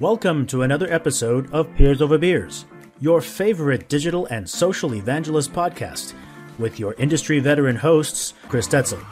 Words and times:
Welcome 0.00 0.46
to 0.46 0.62
another 0.62 0.90
episode 0.90 1.52
of 1.52 1.74
Peers 1.74 2.00
Over 2.00 2.16
Beers, 2.16 2.64
your 3.00 3.20
favorite 3.20 3.90
digital 3.90 4.24
and 4.30 4.48
social 4.48 4.94
evangelist 4.94 5.52
podcast, 5.52 6.14
with 6.58 6.80
your 6.80 6.94
industry 6.94 7.38
veteran 7.38 7.76
hosts, 7.76 8.32
Chris 8.48 8.66
Detzel. 8.66 9.04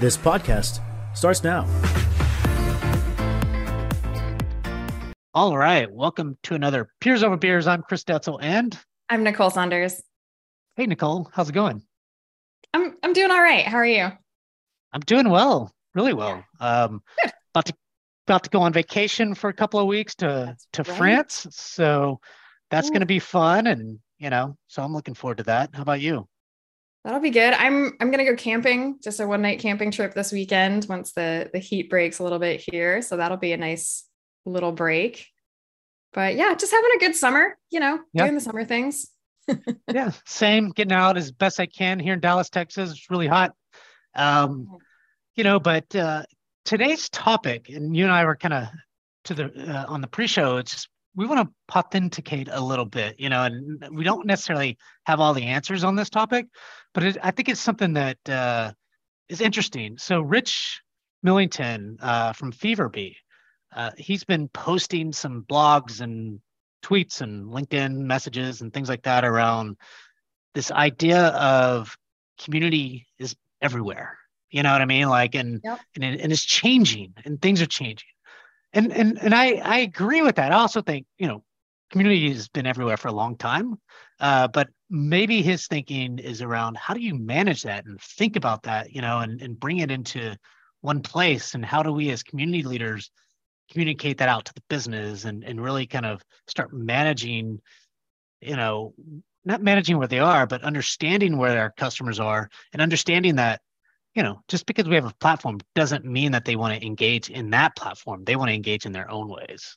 This 0.00 0.18
podcast 0.18 0.80
starts 1.16 1.42
now. 1.42 1.66
All 5.32 5.56
right. 5.56 5.90
Welcome 5.90 6.36
to 6.42 6.54
another 6.54 6.90
Peers 7.00 7.22
Over 7.22 7.38
Beers. 7.38 7.66
I'm 7.66 7.80
Chris 7.80 8.04
Detzel 8.04 8.38
and 8.42 8.78
I'm 9.08 9.22
Nicole 9.22 9.48
Saunders. 9.48 10.02
Hey, 10.76 10.84
Nicole. 10.84 11.30
How's 11.32 11.48
it 11.48 11.54
going? 11.54 11.82
I'm, 12.74 12.94
I'm 13.02 13.14
doing 13.14 13.30
all 13.30 13.40
right. 13.40 13.64
How 13.64 13.78
are 13.78 13.86
you? 13.86 14.10
I'm 14.92 15.00
doing 15.06 15.30
well, 15.30 15.72
really 15.94 16.12
well. 16.12 16.44
Um, 16.60 17.02
about 17.54 17.64
to 17.64 17.74
about 18.26 18.44
to 18.44 18.50
go 18.50 18.60
on 18.60 18.72
vacation 18.72 19.34
for 19.34 19.48
a 19.50 19.54
couple 19.54 19.80
of 19.80 19.86
weeks 19.86 20.14
to 20.16 20.26
that's 20.26 20.66
to 20.72 20.82
right. 20.82 20.98
France, 20.98 21.46
so 21.50 22.20
that's 22.70 22.90
going 22.90 23.00
to 23.00 23.06
be 23.06 23.18
fun, 23.18 23.66
and 23.66 23.98
you 24.18 24.30
know, 24.30 24.56
so 24.68 24.82
I'm 24.82 24.92
looking 24.92 25.14
forward 25.14 25.38
to 25.38 25.44
that. 25.44 25.70
How 25.74 25.82
about 25.82 26.00
you? 26.00 26.26
That'll 27.04 27.20
be 27.20 27.30
good. 27.30 27.52
I'm 27.52 27.92
I'm 28.00 28.10
gonna 28.10 28.24
go 28.24 28.34
camping, 28.34 28.98
just 29.02 29.20
a 29.20 29.26
one 29.26 29.42
night 29.42 29.60
camping 29.60 29.90
trip 29.90 30.14
this 30.14 30.32
weekend 30.32 30.86
once 30.88 31.12
the 31.12 31.50
the 31.52 31.58
heat 31.58 31.90
breaks 31.90 32.18
a 32.18 32.22
little 32.22 32.38
bit 32.38 32.64
here. 32.66 33.02
So 33.02 33.18
that'll 33.18 33.36
be 33.36 33.52
a 33.52 33.58
nice 33.58 34.04
little 34.46 34.72
break. 34.72 35.26
But 36.14 36.36
yeah, 36.36 36.54
just 36.54 36.72
having 36.72 36.90
a 36.96 37.00
good 37.00 37.14
summer, 37.14 37.58
you 37.70 37.80
know, 37.80 37.98
yep. 38.14 38.24
doing 38.24 38.34
the 38.34 38.40
summer 38.40 38.64
things. 38.64 39.10
yeah, 39.92 40.12
same. 40.24 40.70
Getting 40.70 40.92
out 40.92 41.18
as 41.18 41.30
best 41.30 41.60
I 41.60 41.66
can 41.66 41.98
here 41.98 42.14
in 42.14 42.20
Dallas, 42.20 42.48
Texas. 42.48 42.92
It's 42.92 43.10
really 43.10 43.26
hot. 43.26 43.52
Um, 44.14 44.78
you 45.34 45.44
know, 45.44 45.60
but 45.60 45.94
uh, 45.94 46.22
today's 46.64 47.08
topic, 47.08 47.68
and 47.68 47.96
you 47.96 48.04
and 48.04 48.12
I 48.12 48.24
were 48.24 48.36
kind 48.36 48.54
of 48.54 48.68
to 49.24 49.34
the 49.34 49.44
uh, 49.44 49.86
on 49.88 50.00
the 50.00 50.06
pre-show. 50.06 50.56
It's 50.58 50.72
just 50.72 50.88
we 51.16 51.26
want 51.26 51.48
to 51.48 51.78
authenticate 51.78 52.48
a 52.50 52.60
little 52.60 52.84
bit, 52.84 53.18
you 53.18 53.28
know, 53.28 53.44
and 53.44 53.84
we 53.92 54.04
don't 54.04 54.26
necessarily 54.26 54.76
have 55.06 55.20
all 55.20 55.34
the 55.34 55.44
answers 55.44 55.84
on 55.84 55.94
this 55.94 56.10
topic, 56.10 56.46
but 56.92 57.04
it, 57.04 57.16
I 57.22 57.30
think 57.30 57.48
it's 57.48 57.60
something 57.60 57.92
that 57.92 58.18
uh, 58.28 58.72
is 59.28 59.40
interesting. 59.40 59.96
So, 59.98 60.20
Rich 60.20 60.82
Millington 61.22 61.98
uh, 62.00 62.32
from 62.32 62.52
FeverBee, 62.52 63.16
uh, 63.74 63.90
he's 63.96 64.24
been 64.24 64.48
posting 64.48 65.12
some 65.12 65.44
blogs 65.48 66.00
and 66.00 66.40
tweets 66.84 67.20
and 67.20 67.46
LinkedIn 67.46 67.96
messages 67.96 68.60
and 68.60 68.72
things 68.72 68.88
like 68.88 69.02
that 69.04 69.24
around 69.24 69.76
this 70.54 70.70
idea 70.70 71.28
of 71.28 71.96
community 72.38 73.06
is 73.18 73.34
everywhere 73.62 74.18
you 74.54 74.62
know 74.62 74.70
what 74.70 74.82
I 74.82 74.84
mean? 74.84 75.08
Like, 75.08 75.34
and 75.34 75.60
yep. 75.64 75.80
and 75.96 76.04
and 76.04 76.30
it's 76.30 76.44
changing, 76.44 77.12
and 77.24 77.42
things 77.42 77.60
are 77.60 77.66
changing, 77.66 78.08
and 78.72 78.92
and 78.92 79.18
and 79.20 79.34
I 79.34 79.54
I 79.54 79.78
agree 79.78 80.22
with 80.22 80.36
that. 80.36 80.52
I 80.52 80.54
also 80.54 80.80
think 80.80 81.06
you 81.18 81.26
know, 81.26 81.42
community 81.90 82.32
has 82.32 82.46
been 82.46 82.64
everywhere 82.64 82.96
for 82.96 83.08
a 83.08 83.12
long 83.12 83.36
time, 83.36 83.80
uh, 84.20 84.46
but 84.46 84.68
maybe 84.88 85.42
his 85.42 85.66
thinking 85.66 86.20
is 86.20 86.40
around 86.40 86.76
how 86.76 86.94
do 86.94 87.00
you 87.00 87.16
manage 87.16 87.64
that 87.64 87.84
and 87.84 88.00
think 88.00 88.36
about 88.36 88.62
that, 88.62 88.92
you 88.94 89.00
know, 89.00 89.18
and 89.18 89.42
and 89.42 89.58
bring 89.58 89.78
it 89.78 89.90
into 89.90 90.36
one 90.82 91.02
place, 91.02 91.54
and 91.54 91.64
how 91.64 91.82
do 91.82 91.90
we 91.90 92.10
as 92.10 92.22
community 92.22 92.62
leaders 92.62 93.10
communicate 93.72 94.18
that 94.18 94.28
out 94.28 94.44
to 94.44 94.54
the 94.54 94.62
business 94.68 95.24
and 95.24 95.42
and 95.42 95.60
really 95.60 95.84
kind 95.84 96.06
of 96.06 96.22
start 96.46 96.72
managing, 96.72 97.60
you 98.40 98.54
know, 98.54 98.94
not 99.44 99.62
managing 99.62 99.98
where 99.98 100.06
they 100.06 100.20
are, 100.20 100.46
but 100.46 100.62
understanding 100.62 101.38
where 101.38 101.58
our 101.58 101.72
customers 101.76 102.20
are 102.20 102.48
and 102.72 102.80
understanding 102.80 103.34
that 103.34 103.60
you 104.14 104.22
know, 104.22 104.40
just 104.48 104.66
because 104.66 104.88
we 104.88 104.94
have 104.94 105.06
a 105.06 105.14
platform 105.20 105.58
doesn't 105.74 106.04
mean 106.04 106.32
that 106.32 106.44
they 106.44 106.56
want 106.56 106.78
to 106.78 106.86
engage 106.86 107.30
in 107.30 107.50
that 107.50 107.76
platform. 107.76 108.24
They 108.24 108.36
want 108.36 108.48
to 108.48 108.54
engage 108.54 108.86
in 108.86 108.92
their 108.92 109.10
own 109.10 109.28
ways. 109.28 109.76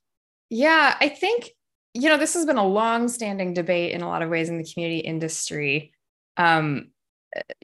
Yeah, 0.50 0.96
I 1.00 1.10
think, 1.10 1.50
you 1.94 2.08
know, 2.08 2.18
this 2.18 2.36
has 2.36 2.46
been 2.46 2.58
a 2.58 2.68
long 2.68 3.08
standing 3.08 3.54
debate 3.54 3.94
in 3.94 4.02
a 4.02 4.08
lot 4.08 4.22
of 4.22 4.30
ways 4.30 4.50
in 4.50 4.58
the 4.58 4.64
community 4.64 5.00
industry. 5.00 5.92
Um, 6.38 6.92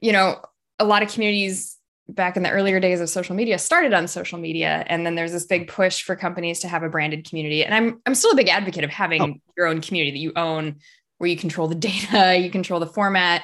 you 0.02 0.12
know, 0.12 0.40
a 0.78 0.84
lot 0.84 1.02
of 1.02 1.12
communities 1.12 1.78
back 2.08 2.36
in 2.36 2.42
the 2.42 2.50
earlier 2.50 2.80
days 2.80 3.00
of 3.00 3.08
social 3.08 3.34
media 3.34 3.58
started 3.58 3.94
on 3.94 4.06
social 4.06 4.38
media 4.38 4.84
and 4.88 5.06
then 5.06 5.14
there's 5.14 5.32
this 5.32 5.46
big 5.46 5.68
push 5.68 6.02
for 6.02 6.14
companies 6.14 6.60
to 6.60 6.68
have 6.68 6.82
a 6.82 6.88
branded 6.88 7.26
community 7.26 7.64
and 7.64 7.74
i'm 7.74 7.98
i'm 8.04 8.14
still 8.14 8.32
a 8.32 8.36
big 8.36 8.48
advocate 8.48 8.84
of 8.84 8.90
having 8.90 9.22
oh. 9.22 9.34
your 9.56 9.66
own 9.66 9.80
community 9.80 10.10
that 10.10 10.18
you 10.18 10.30
own 10.36 10.76
where 11.16 11.30
you 11.30 11.36
control 11.36 11.66
the 11.66 11.74
data 11.74 12.36
you 12.36 12.50
control 12.50 12.78
the 12.78 12.86
format 12.86 13.42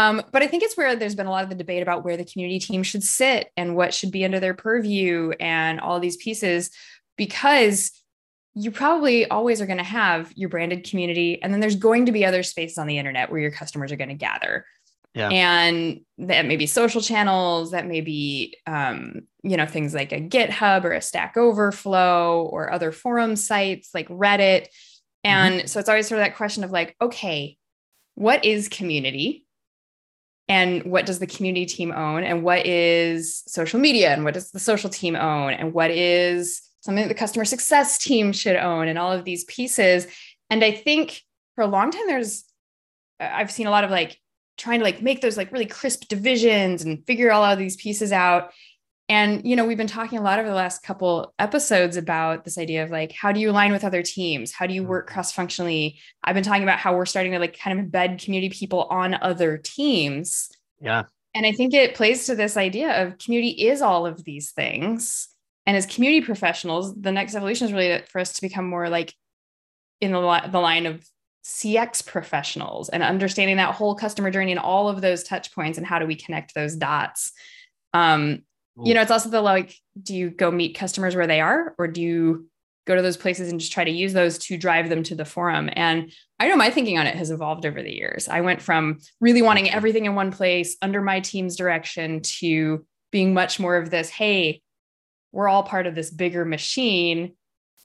um, 0.00 0.22
but 0.32 0.42
I 0.42 0.46
think 0.46 0.62
it's 0.62 0.76
where 0.76 0.96
there's 0.96 1.14
been 1.14 1.26
a 1.26 1.30
lot 1.30 1.44
of 1.44 1.50
the 1.50 1.54
debate 1.54 1.82
about 1.82 2.04
where 2.04 2.16
the 2.16 2.24
community 2.24 2.58
team 2.58 2.82
should 2.82 3.02
sit 3.02 3.50
and 3.56 3.76
what 3.76 3.92
should 3.92 4.10
be 4.10 4.24
under 4.24 4.40
their 4.40 4.54
purview 4.54 5.32
and 5.38 5.80
all 5.80 6.00
these 6.00 6.16
pieces, 6.16 6.70
because 7.16 7.92
you 8.54 8.70
probably 8.70 9.28
always 9.28 9.60
are 9.60 9.66
going 9.66 9.78
to 9.78 9.84
have 9.84 10.32
your 10.34 10.48
branded 10.48 10.88
community. 10.88 11.40
And 11.42 11.52
then 11.52 11.60
there's 11.60 11.76
going 11.76 12.06
to 12.06 12.12
be 12.12 12.24
other 12.24 12.42
spaces 12.42 12.78
on 12.78 12.86
the 12.86 12.98
internet 12.98 13.30
where 13.30 13.40
your 13.40 13.52
customers 13.52 13.92
are 13.92 13.96
going 13.96 14.08
to 14.08 14.14
gather. 14.14 14.64
Yeah. 15.14 15.28
And 15.28 16.00
that 16.18 16.46
may 16.46 16.56
be 16.56 16.66
social 16.66 17.00
channels, 17.00 17.72
that 17.72 17.86
may 17.86 18.00
be, 18.00 18.56
um, 18.66 19.22
you 19.42 19.56
know, 19.56 19.66
things 19.66 19.94
like 19.94 20.12
a 20.12 20.20
GitHub 20.20 20.84
or 20.84 20.92
a 20.92 21.02
Stack 21.02 21.36
Overflow 21.36 22.48
or 22.52 22.72
other 22.72 22.92
forum 22.92 23.36
sites 23.36 23.90
like 23.94 24.08
Reddit. 24.08 24.66
And 25.24 25.54
mm-hmm. 25.54 25.66
so 25.66 25.80
it's 25.80 25.88
always 25.88 26.08
sort 26.08 26.20
of 26.20 26.26
that 26.26 26.36
question 26.36 26.64
of 26.64 26.70
like, 26.70 26.96
okay, 27.00 27.56
what 28.14 28.44
is 28.44 28.68
community? 28.68 29.46
And 30.50 30.82
what 30.82 31.06
does 31.06 31.20
the 31.20 31.28
community 31.28 31.64
team 31.64 31.92
own? 31.92 32.24
And 32.24 32.42
what 32.42 32.66
is 32.66 33.44
social 33.46 33.78
media? 33.78 34.12
And 34.12 34.24
what 34.24 34.34
does 34.34 34.50
the 34.50 34.58
social 34.58 34.90
team 34.90 35.14
own? 35.14 35.52
And 35.52 35.72
what 35.72 35.92
is 35.92 36.60
something 36.80 37.04
that 37.04 37.08
the 37.08 37.14
customer 37.14 37.44
success 37.44 37.98
team 37.98 38.32
should 38.32 38.56
own? 38.56 38.88
And 38.88 38.98
all 38.98 39.12
of 39.12 39.24
these 39.24 39.44
pieces. 39.44 40.08
And 40.50 40.64
i 40.64 40.72
think 40.72 41.22
for 41.54 41.62
a 41.62 41.68
long 41.68 41.92
time 41.92 42.08
there's 42.08 42.44
uh, 43.20 43.28
i've 43.32 43.52
seen 43.52 43.68
a 43.68 43.70
lot 43.70 43.84
of 43.84 43.90
like 43.90 44.18
trying 44.58 44.80
to 44.80 44.84
like 44.84 45.00
make 45.00 45.20
those 45.20 45.36
like 45.36 45.52
really 45.52 45.66
crisp 45.66 46.08
divisions 46.08 46.82
and 46.82 47.06
figure 47.06 47.30
all 47.30 47.44
of 47.44 47.56
these 47.58 47.76
pieces 47.76 48.10
out 48.10 48.50
and, 49.10 49.44
you 49.44 49.56
know, 49.56 49.64
we've 49.66 49.76
been 49.76 49.88
talking 49.88 50.20
a 50.20 50.22
lot 50.22 50.38
over 50.38 50.48
the 50.48 50.54
last 50.54 50.84
couple 50.84 51.34
episodes 51.40 51.96
about 51.96 52.44
this 52.44 52.56
idea 52.56 52.84
of 52.84 52.92
like, 52.92 53.10
how 53.10 53.32
do 53.32 53.40
you 53.40 53.50
align 53.50 53.72
with 53.72 53.82
other 53.82 54.04
teams? 54.04 54.52
How 54.52 54.68
do 54.68 54.72
you 54.72 54.84
work 54.84 55.06
mm-hmm. 55.06 55.14
cross 55.14 55.32
functionally? 55.32 55.98
I've 56.22 56.36
been 56.36 56.44
talking 56.44 56.62
about 56.62 56.78
how 56.78 56.94
we're 56.94 57.06
starting 57.06 57.32
to 57.32 57.40
like 57.40 57.58
kind 57.58 57.76
of 57.76 57.84
embed 57.84 58.22
community 58.22 58.56
people 58.56 58.84
on 58.84 59.14
other 59.14 59.58
teams. 59.58 60.48
Yeah. 60.80 61.02
And 61.34 61.44
I 61.44 61.50
think 61.50 61.74
it 61.74 61.96
plays 61.96 62.26
to 62.26 62.36
this 62.36 62.56
idea 62.56 63.02
of 63.02 63.18
community 63.18 63.66
is 63.66 63.82
all 63.82 64.06
of 64.06 64.22
these 64.22 64.52
things. 64.52 65.26
And 65.66 65.76
as 65.76 65.86
community 65.86 66.24
professionals, 66.24 66.94
the 66.94 67.10
next 67.10 67.34
evolution 67.34 67.66
is 67.66 67.72
really 67.72 68.02
for 68.02 68.20
us 68.20 68.34
to 68.34 68.40
become 68.40 68.68
more 68.68 68.88
like 68.88 69.12
in 70.00 70.12
the, 70.12 70.42
the 70.52 70.60
line 70.60 70.86
of 70.86 71.04
CX 71.44 72.06
professionals 72.06 72.90
and 72.90 73.02
understanding 73.02 73.56
that 73.56 73.74
whole 73.74 73.96
customer 73.96 74.30
journey 74.30 74.52
and 74.52 74.60
all 74.60 74.88
of 74.88 75.00
those 75.00 75.24
touch 75.24 75.52
points 75.52 75.78
and 75.78 75.86
how 75.86 75.98
do 75.98 76.06
we 76.06 76.14
connect 76.14 76.54
those 76.54 76.76
dots. 76.76 77.32
Um, 77.92 78.44
you 78.84 78.94
know, 78.94 79.02
it's 79.02 79.10
also 79.10 79.28
the 79.28 79.40
like, 79.40 79.74
do 80.02 80.14
you 80.14 80.30
go 80.30 80.50
meet 80.50 80.76
customers 80.76 81.16
where 81.16 81.26
they 81.26 81.40
are, 81.40 81.74
or 81.78 81.88
do 81.88 82.00
you 82.00 82.48
go 82.86 82.96
to 82.96 83.02
those 83.02 83.16
places 83.16 83.50
and 83.50 83.60
just 83.60 83.72
try 83.72 83.84
to 83.84 83.90
use 83.90 84.12
those 84.12 84.38
to 84.38 84.56
drive 84.56 84.88
them 84.88 85.02
to 85.04 85.14
the 85.14 85.24
forum? 85.24 85.70
And 85.72 86.12
I 86.38 86.48
know 86.48 86.56
my 86.56 86.70
thinking 86.70 86.98
on 86.98 87.06
it 87.06 87.14
has 87.14 87.30
evolved 87.30 87.66
over 87.66 87.82
the 87.82 87.92
years. 87.92 88.28
I 88.28 88.40
went 88.40 88.62
from 88.62 88.98
really 89.20 89.42
wanting 89.42 89.70
everything 89.70 90.06
in 90.06 90.14
one 90.14 90.32
place 90.32 90.76
under 90.82 91.02
my 91.02 91.20
team's 91.20 91.56
direction 91.56 92.20
to 92.22 92.84
being 93.12 93.34
much 93.34 93.60
more 93.60 93.76
of 93.76 93.90
this, 93.90 94.08
hey, 94.08 94.62
we're 95.32 95.48
all 95.48 95.62
part 95.62 95.86
of 95.86 95.94
this 95.94 96.10
bigger 96.10 96.44
machine. 96.44 97.34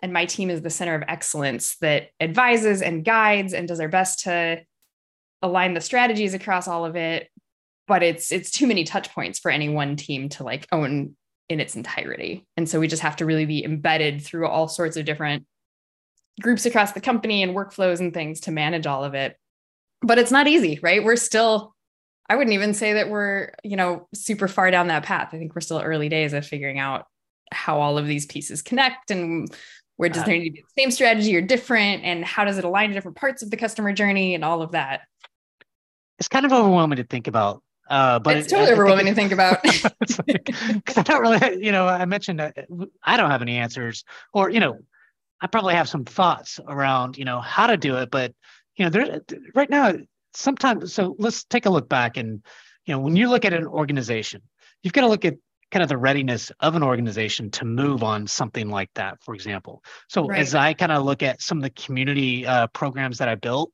And 0.01 0.13
my 0.13 0.25
team 0.25 0.50
is 0.50 0.62
the 0.62 0.69
center 0.69 0.95
of 0.95 1.03
excellence 1.07 1.77
that 1.77 2.09
advises 2.19 2.81
and 2.81 3.03
guides 3.03 3.53
and 3.53 3.67
does 3.67 3.79
our 3.79 3.88
best 3.88 4.22
to 4.22 4.62
align 5.41 5.73
the 5.73 5.81
strategies 5.81 6.33
across 6.33 6.67
all 6.67 6.85
of 6.85 6.95
it 6.95 7.29
but 7.88 8.03
it's 8.03 8.31
it's 8.31 8.51
too 8.51 8.68
many 8.68 8.84
touch 8.84 9.13
points 9.13 9.40
for 9.40 9.51
any 9.51 9.69
one 9.69 9.96
team 9.96 10.29
to 10.29 10.44
like 10.44 10.68
own 10.72 11.16
in 11.50 11.59
its 11.59 11.75
entirety. 11.75 12.46
And 12.57 12.68
so 12.68 12.79
we 12.79 12.88
just 12.88 13.03
have 13.03 13.18
to 13.18 13.25
really 13.25 13.46
be 13.46 13.63
embedded 13.63 14.22
through 14.22 14.48
all 14.48 14.68
sorts 14.68 14.98
of 14.98 15.06
different 15.06 15.45
groups 16.42 16.65
across 16.65 16.92
the 16.92 17.01
company 17.01 17.44
and 17.44 17.56
workflows 17.56 18.00
and 18.00 18.13
things 18.13 18.42
to 18.42 18.51
manage 18.51 18.88
all 18.88 19.04
of 19.04 19.13
it. 19.13 19.38
But 20.01 20.18
it's 20.18 20.31
not 20.31 20.48
easy, 20.48 20.80
right? 20.81 21.04
We're 21.04 21.15
still 21.15 21.75
I 22.27 22.36
wouldn't 22.36 22.56
even 22.56 22.74
say 22.74 22.94
that 22.94 23.09
we're, 23.09 23.51
you 23.63 23.75
know, 23.75 24.07
super 24.13 24.48
far 24.48 24.71
down 24.71 24.88
that 24.88 25.04
path. 25.04 25.30
I 25.31 25.38
think 25.38 25.54
we're 25.54 25.62
still 25.62 25.80
early 25.80 26.09
days 26.09 26.33
of 26.33 26.45
figuring 26.45 26.80
out 26.80 27.06
how 27.51 27.80
all 27.80 28.00
of 28.00 28.07
these 28.07 28.25
pieces 28.25 28.63
connect 28.63 29.12
and 29.12 29.48
where 29.98 30.09
does 30.09 30.24
there 30.24 30.36
need 30.36 30.50
to 30.50 30.54
be 30.54 30.62
the 30.62 30.81
same 30.81 30.92
strategy 30.92 31.36
or 31.36 31.42
different 31.42 32.04
and 32.04 32.25
how 32.25 32.44
does 32.44 32.57
it 32.57 32.65
align 32.65 32.89
to 32.89 32.95
different 32.95 33.15
parts 33.15 33.44
of 33.44 33.51
the 33.51 33.57
customer 33.57 33.94
journey 33.94 34.36
and 34.36 34.44
all 34.44 34.62
of 34.62 34.71
that. 34.71 35.01
It's 36.19 36.27
kind 36.27 36.45
of 36.45 36.51
overwhelming 36.51 36.98
to 36.98 37.04
think 37.04 37.27
about 37.27 37.62
uh, 37.89 38.19
but 38.19 38.37
it's 38.37 38.47
it, 38.47 38.49
totally 38.55 38.73
overwhelming 38.73 39.05
to 39.05 39.13
think 39.15 39.31
about. 39.31 39.59
Because 40.27 40.97
I 40.97 41.03
don't 41.03 41.21
really, 41.21 41.65
you 41.65 41.71
know, 41.71 41.87
I 41.87 42.05
mentioned 42.05 42.39
that 42.39 42.57
I 43.03 43.17
don't 43.17 43.31
have 43.31 43.41
any 43.41 43.57
answers, 43.57 44.03
or 44.33 44.49
you 44.49 44.59
know, 44.59 44.79
I 45.41 45.47
probably 45.47 45.75
have 45.75 45.89
some 45.89 46.05
thoughts 46.05 46.59
around, 46.67 47.17
you 47.17 47.25
know, 47.25 47.41
how 47.41 47.67
to 47.67 47.77
do 47.77 47.97
it. 47.97 48.11
But 48.11 48.33
you 48.75 48.85
know, 48.85 48.89
there 48.89 49.21
right 49.53 49.69
now, 49.69 49.93
sometimes. 50.33 50.93
So 50.93 51.15
let's 51.19 51.43
take 51.43 51.65
a 51.65 51.69
look 51.69 51.89
back, 51.89 52.17
and 52.17 52.43
you 52.85 52.93
know, 52.93 52.99
when 52.99 53.15
you 53.15 53.29
look 53.29 53.45
at 53.45 53.53
an 53.53 53.67
organization, 53.67 54.41
you've 54.83 54.93
got 54.93 55.01
to 55.01 55.07
look 55.07 55.25
at 55.25 55.35
kind 55.71 55.83
of 55.83 55.89
the 55.89 55.97
readiness 55.97 56.51
of 56.59 56.75
an 56.75 56.83
organization 56.83 57.49
to 57.51 57.65
move 57.65 58.03
on 58.03 58.27
something 58.27 58.69
like 58.69 58.89
that, 58.95 59.21
for 59.23 59.33
example. 59.33 59.83
So 60.07 60.27
Right. 60.27 60.39
as 60.39 60.55
I 60.55 60.73
kind 60.73 60.91
of 60.91 61.03
look 61.03 61.23
at 61.23 61.41
some 61.41 61.57
of 61.57 61.63
the 61.63 61.69
community 61.71 62.45
uh, 62.45 62.67
programs 62.67 63.17
that 63.17 63.27
I 63.27 63.35
built, 63.35 63.71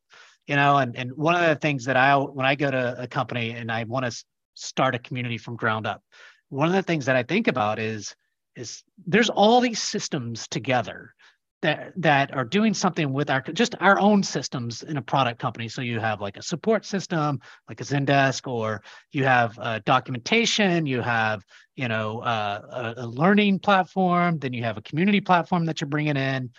you 0.51 0.57
know, 0.57 0.79
and, 0.79 0.97
and 0.97 1.15
one 1.15 1.33
of 1.33 1.47
the 1.47 1.55
things 1.55 1.85
that 1.85 1.95
I, 1.95 2.17
when 2.17 2.45
I 2.45 2.55
go 2.55 2.69
to 2.69 3.01
a 3.01 3.07
company 3.07 3.51
and 3.51 3.71
I 3.71 3.85
want 3.85 4.05
to 4.05 4.25
start 4.53 4.95
a 4.95 4.99
community 4.99 5.37
from 5.37 5.55
ground 5.55 5.87
up, 5.87 6.03
one 6.49 6.67
of 6.67 6.73
the 6.73 6.83
things 6.83 7.05
that 7.05 7.15
I 7.15 7.23
think 7.23 7.47
about 7.47 7.79
is, 7.79 8.13
is 8.57 8.83
there's 9.07 9.29
all 9.29 9.61
these 9.61 9.81
systems 9.81 10.49
together 10.49 11.13
that 11.61 11.93
that 11.95 12.35
are 12.35 12.43
doing 12.43 12.73
something 12.73 13.13
with 13.13 13.29
our 13.29 13.39
just 13.39 13.75
our 13.79 13.97
own 13.97 14.23
systems 14.23 14.83
in 14.83 14.97
a 14.97 15.01
product 15.01 15.39
company. 15.39 15.69
So 15.69 15.81
you 15.81 16.01
have 16.01 16.19
like 16.19 16.35
a 16.35 16.41
support 16.41 16.85
system, 16.85 17.39
like 17.69 17.79
a 17.79 17.85
Zendesk, 17.85 18.45
or 18.45 18.81
you 19.13 19.23
have 19.23 19.57
uh, 19.57 19.79
documentation, 19.85 20.85
you 20.85 20.99
have 20.99 21.45
you 21.77 21.87
know 21.87 22.19
uh, 22.19 22.93
a, 22.97 23.03
a 23.03 23.07
learning 23.07 23.59
platform, 23.59 24.37
then 24.37 24.51
you 24.51 24.63
have 24.63 24.77
a 24.77 24.81
community 24.81 25.21
platform 25.21 25.63
that 25.67 25.79
you're 25.79 25.87
bringing 25.87 26.17
in, 26.17 26.49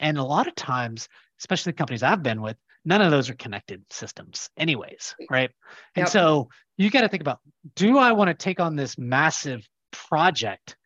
and 0.00 0.16
a 0.16 0.24
lot 0.24 0.46
of 0.46 0.54
times, 0.54 1.08
especially 1.40 1.72
the 1.72 1.76
companies 1.76 2.02
I've 2.02 2.22
been 2.22 2.40
with, 2.40 2.56
none 2.84 3.02
of 3.02 3.10
those 3.10 3.30
are 3.30 3.34
connected 3.34 3.82
systems, 3.90 4.50
anyways, 4.56 5.14
right? 5.30 5.50
And 5.96 6.04
Yep. 6.04 6.08
so 6.08 6.48
you 6.76 6.90
got 6.90 7.02
to 7.02 7.08
think 7.08 7.22
about: 7.22 7.40
Do 7.76 7.98
I 7.98 8.12
want 8.12 8.28
to 8.28 8.34
take 8.34 8.60
on 8.60 8.76
this 8.76 8.98
massive 8.98 9.66
project? 9.92 10.76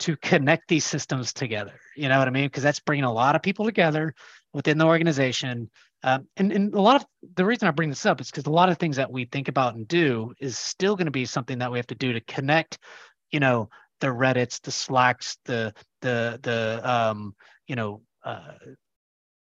to 0.00 0.16
connect 0.16 0.68
these 0.68 0.84
systems 0.84 1.32
together. 1.32 1.80
You 1.96 2.08
know 2.08 2.18
what 2.18 2.28
I 2.28 2.30
mean? 2.30 2.46
Because 2.46 2.62
that's 2.62 2.80
bringing 2.80 3.04
a 3.04 3.12
lot 3.12 3.34
of 3.34 3.42
people 3.42 3.64
together 3.64 4.14
within 4.52 4.78
the 4.78 4.86
organization. 4.86 5.70
Um, 6.04 6.28
and, 6.36 6.52
and 6.52 6.74
a 6.74 6.80
lot 6.80 6.96
of 6.96 7.06
the 7.34 7.44
reason 7.44 7.66
I 7.66 7.72
bring 7.72 7.88
this 7.88 8.06
up 8.06 8.20
is 8.20 8.30
because 8.30 8.46
a 8.46 8.50
lot 8.50 8.68
of 8.68 8.78
things 8.78 8.96
that 8.96 9.10
we 9.10 9.24
think 9.24 9.48
about 9.48 9.74
and 9.74 9.88
do 9.88 10.32
is 10.40 10.56
still 10.56 10.94
going 10.94 11.06
to 11.06 11.12
be 11.12 11.24
something 11.24 11.58
that 11.58 11.72
we 11.72 11.78
have 11.78 11.88
to 11.88 11.96
do 11.96 12.12
to 12.12 12.20
connect, 12.20 12.78
you 13.32 13.40
know, 13.40 13.68
the 14.00 14.06
Reddits, 14.06 14.60
the 14.60 14.70
Slacks, 14.70 15.36
the 15.44 15.74
the 16.02 16.38
the 16.42 16.80
um, 16.88 17.34
you 17.66 17.74
know, 17.74 18.02
uh, 18.24 18.52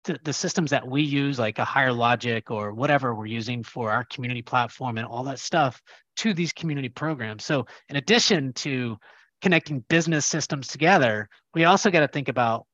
the, 0.06 0.34
systems 0.34 0.72
that 0.72 0.88
we 0.88 1.02
use, 1.02 1.40
like 1.40 1.60
a 1.60 1.66
Higher 1.66 1.92
Logic 1.92 2.50
or 2.50 2.74
whatever 2.74 3.13
we're 3.16 3.25
using 3.25 3.63
for 3.63 3.92
our 3.92 4.04
community 4.06 4.42
platform 4.42 4.98
and 4.98 5.07
all 5.07 5.24
that 5.24 5.40
stuff 5.40 5.81
to 6.18 6.34
these 6.34 6.54
community 6.54 6.90
programs. 6.90 7.44
So 7.44 7.66
in 7.90 7.96
addition 7.96 8.54
to 8.54 8.98
connecting 9.42 9.81
business 9.90 10.25
systems 10.25 10.68
together, 10.68 11.30
we 11.54 11.66
also 11.66 11.92
got 11.92 12.02
to 12.02 12.07
think 12.07 12.30
about 12.30 12.66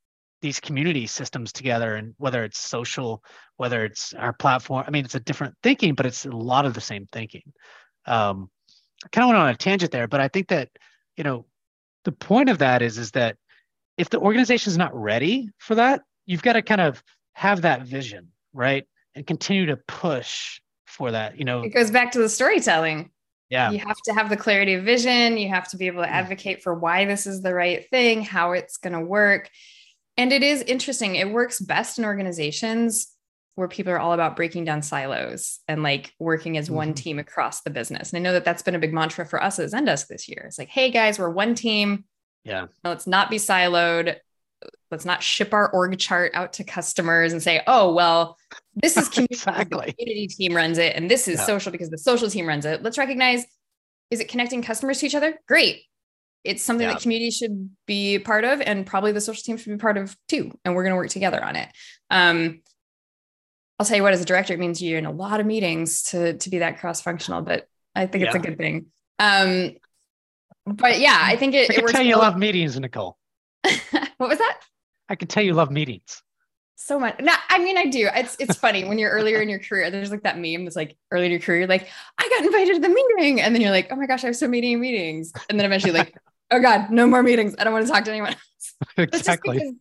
these 0.42 0.60
community 0.60 1.08
systems 1.08 1.52
together 1.52 1.96
and 1.96 2.14
whether 2.18 2.44
it's 2.44 2.60
social, 2.60 3.24
whether 3.58 3.86
it's 3.86 4.14
our 4.14 4.34
platform. 4.34 4.84
I 4.88 4.92
mean, 4.92 5.06
it's 5.06 5.16
a 5.16 5.20
different 5.20 5.56
thinking, 5.62 5.94
but 5.94 6.06
it's 6.06 6.26
a 6.26 6.32
lot 6.32 6.66
of 6.66 6.74
the 6.74 6.82
same 6.82 7.08
thinking. 7.12 7.54
Um, 8.06 8.50
I 9.06 9.10
kind 9.12 9.26
of 9.26 9.30
went 9.30 9.40
on 9.40 9.50
a 9.50 9.56
tangent 9.56 9.92
there, 9.92 10.08
but 10.08 10.22
I 10.22 10.28
think 10.28 10.48
that, 10.50 10.70
you 11.16 11.24
know, 11.24 11.46
the 12.04 12.12
point 12.12 12.50
of 12.50 12.58
that 12.60 12.82
is, 12.82 12.98
is 12.98 13.12
that 13.12 13.38
if 13.98 14.10
the 14.10 14.20
organization 14.20 14.72
is 14.72 14.78
not 14.78 14.96
ready 14.96 15.50
for 15.60 15.76
that, 15.76 16.02
you've 16.26 16.42
got 16.42 16.54
to 16.54 16.62
kind 16.62 16.82
of 16.82 17.04
have 17.34 17.62
that 17.64 17.84
vision, 17.84 18.30
right? 18.54 18.86
And 19.16 19.26
continue 19.26 19.68
to 19.68 19.78
push 19.78 20.60
for 20.86 21.12
that, 21.12 21.38
you 21.38 21.46
know, 21.46 21.64
It 21.64 21.74
goes 21.74 21.92
back 21.92 22.12
to 22.14 22.20
the 22.20 22.30
storytelling. 22.30 23.12
yeah, 23.50 23.72
You 23.72 23.80
have 23.80 23.98
to 24.06 24.14
have 24.14 24.30
the 24.30 24.38
clarity 24.38 24.74
of 24.76 24.84
vision. 24.84 25.38
You 25.38 25.50
have 25.50 25.68
to 25.70 25.78
be 25.78 25.88
able 25.88 26.04
to 26.04 26.10
advocate 26.10 26.62
for 26.64 26.74
why 26.74 27.06
this 27.06 27.26
is 27.28 27.42
the 27.42 27.54
right 27.54 27.90
thing, 27.90 28.22
how 28.22 28.52
it's 28.52 28.78
going 28.78 28.94
to 28.94 29.02
work. 29.06 29.50
And 30.18 30.32
it 30.34 30.44
is 30.44 30.62
interesting. 30.62 31.16
It 31.16 31.32
works 31.32 31.60
best 31.60 31.98
in 31.98 32.06
organizations 32.06 33.08
where 33.56 33.68
people 33.68 33.92
are 33.92 34.00
all 34.00 34.14
about 34.14 34.36
breaking 34.38 34.64
down 34.66 34.82
silos 34.82 35.60
and 35.68 35.84
like 35.84 36.14
working 36.20 36.58
as 36.58 36.72
one 36.72 36.94
Mhm. 36.94 36.96
team 36.96 37.20
across 37.20 37.62
the 37.62 37.70
business. 37.70 38.12
And 38.14 38.18
I 38.18 38.22
know 38.22 38.34
that 38.34 38.46
that's 38.46 38.62
been 38.62 38.76
a 38.76 38.80
big 38.80 38.94
mantra 38.94 39.26
for 39.26 39.42
us 39.44 39.60
at 39.60 39.70
Zendesk 39.70 40.08
this 40.08 40.28
year. 40.30 40.44
It's 40.48 40.58
like, 40.58 40.70
hey 40.70 40.90
guys, 40.90 41.20
we're 41.20 41.30
one 41.30 41.56
team. 41.56 42.06
yeah, 42.44 42.68
Let's 42.84 43.08
not 43.08 43.30
be 43.30 43.38
siloed. 43.38 44.16
Let's 44.92 45.06
not 45.06 45.24
ship 45.24 45.54
our 45.54 45.70
org 45.72 45.98
chart 45.98 46.32
out 46.34 46.54
to 46.54 46.64
customers 46.64 47.32
and 47.34 47.42
say, 47.42 47.62
oh, 47.68 47.94
well, 47.94 48.38
this 48.76 48.98
is 48.98 49.08
community, 49.10 49.36
because 49.36 49.68
the 49.70 49.94
community 49.98 50.28
team 50.28 50.54
runs 50.54 50.78
it, 50.78 50.96
and 50.96 51.10
this 51.10 51.28
is 51.28 51.40
Yeah. 51.40 51.46
social 51.46 51.72
because 51.72 51.90
the 51.90 51.98
social 51.98 52.30
team 52.30 52.46
runs 52.48 52.66
it. 52.66 52.84
Let's 52.84 52.98
recognize 52.98 53.46
is 54.10 54.20
it 54.20 54.28
connecting 54.28 54.62
customers 54.62 55.00
to 55.00 55.06
each 55.06 55.16
other? 55.16 55.40
Great. 55.48 55.84
It's 56.44 56.62
something 56.64 56.86
Yeah. 56.86 56.94
that 56.96 57.02
community 57.02 57.32
should 57.32 57.70
be 57.86 58.20
part 58.20 58.44
of, 58.44 58.60
and 58.62 58.86
probably 58.86 59.12
the 59.14 59.22
social 59.22 59.42
team 59.44 59.56
should 59.58 59.72
be 59.72 59.78
part 59.78 59.96
of 59.98 60.16
too. 60.28 60.52
And 60.66 60.76
we're 60.76 60.84
going 60.84 60.92
to 60.92 60.98
work 60.98 61.10
together 61.10 61.42
on 61.44 61.56
it. 61.56 61.70
Um, 62.10 62.62
I'll 63.80 63.86
tell 63.86 63.96
you 63.98 64.04
what, 64.04 64.14
as 64.14 64.22
a 64.22 64.26
director, 64.26 64.54
it 64.54 64.60
means 64.60 64.82
you're 64.82 65.00
in 65.00 65.06
a 65.06 65.12
lot 65.12 65.40
of 65.40 65.46
meetings 65.46 66.04
to 66.12 66.38
to 66.38 66.50
be 66.50 66.60
that 66.60 66.80
cross 66.80 67.02
functional, 67.02 67.42
but 67.42 67.68
I 67.96 68.06
think 68.08 68.26
it's 68.26 68.36
a 68.36 68.40
good 68.40 68.58
thing. 68.58 68.88
Um, 69.18 69.76
but 70.66 71.00
yeah, 71.00 71.18
I 71.20 71.36
think 71.38 71.54
it, 71.56 71.72
I 71.72 71.74
it 71.76 71.80
can 71.80 71.88
tell 71.88 72.02
you 72.02 72.16
well- 72.18 72.30
love 72.30 72.38
meetings, 72.38 72.78
Nicole. 72.80 73.18
what 74.22 74.30
was 74.30 74.38
that? 74.40 74.60
I 75.10 75.16
can 75.16 75.28
tell 75.28 75.44
you 75.44 75.54
love 75.54 75.72
meetings. 75.72 76.22
so 76.76 77.00
much. 77.00 77.20
No, 77.20 77.34
I 77.50 77.58
mean, 77.58 77.78
I 77.78 77.86
do. 77.88 78.08
It's 78.14 78.36
it's 78.40 78.56
funny 78.56 78.86
when 78.86 78.98
you're 79.00 79.10
earlier 79.12 79.42
in 79.42 79.50
your 79.50 79.60
career. 79.60 79.90
There's 79.90 80.12
like 80.12 80.24
that 80.24 80.38
meme 80.38 80.64
that's 80.64 80.76
like 80.76 80.96
early 81.12 81.26
in 81.26 81.32
your 81.32 81.42
career, 81.42 81.66
like, 81.68 81.88
I 82.18 82.30
got 82.30 82.46
invited 82.46 82.76
to 82.76 82.80
the 82.82 82.90
meeting, 82.90 83.42
and 83.42 83.54
then 83.54 83.62
you're 83.62 83.72
like, 83.72 83.88
oh 83.92 83.96
my 83.96 84.06
gosh, 84.06 84.24
I 84.24 84.28
have 84.28 84.36
so 84.36 84.48
many 84.48 84.76
meetings, 84.76 85.34
and 85.50 85.60
then 85.60 85.66
eventually 85.66 85.92
like, 85.94 86.16
oh 86.52 86.60
god, 86.62 86.92
no 86.92 87.08
more 87.08 87.24
meetings. 87.24 87.56
I 87.60 87.64
don't 87.66 87.74
want 87.74 87.86
to 87.86 87.92
talk 87.92 88.04
to 88.06 88.12
anyone. 88.12 88.30
Else. 88.34 88.76
Exactly. 88.98 89.76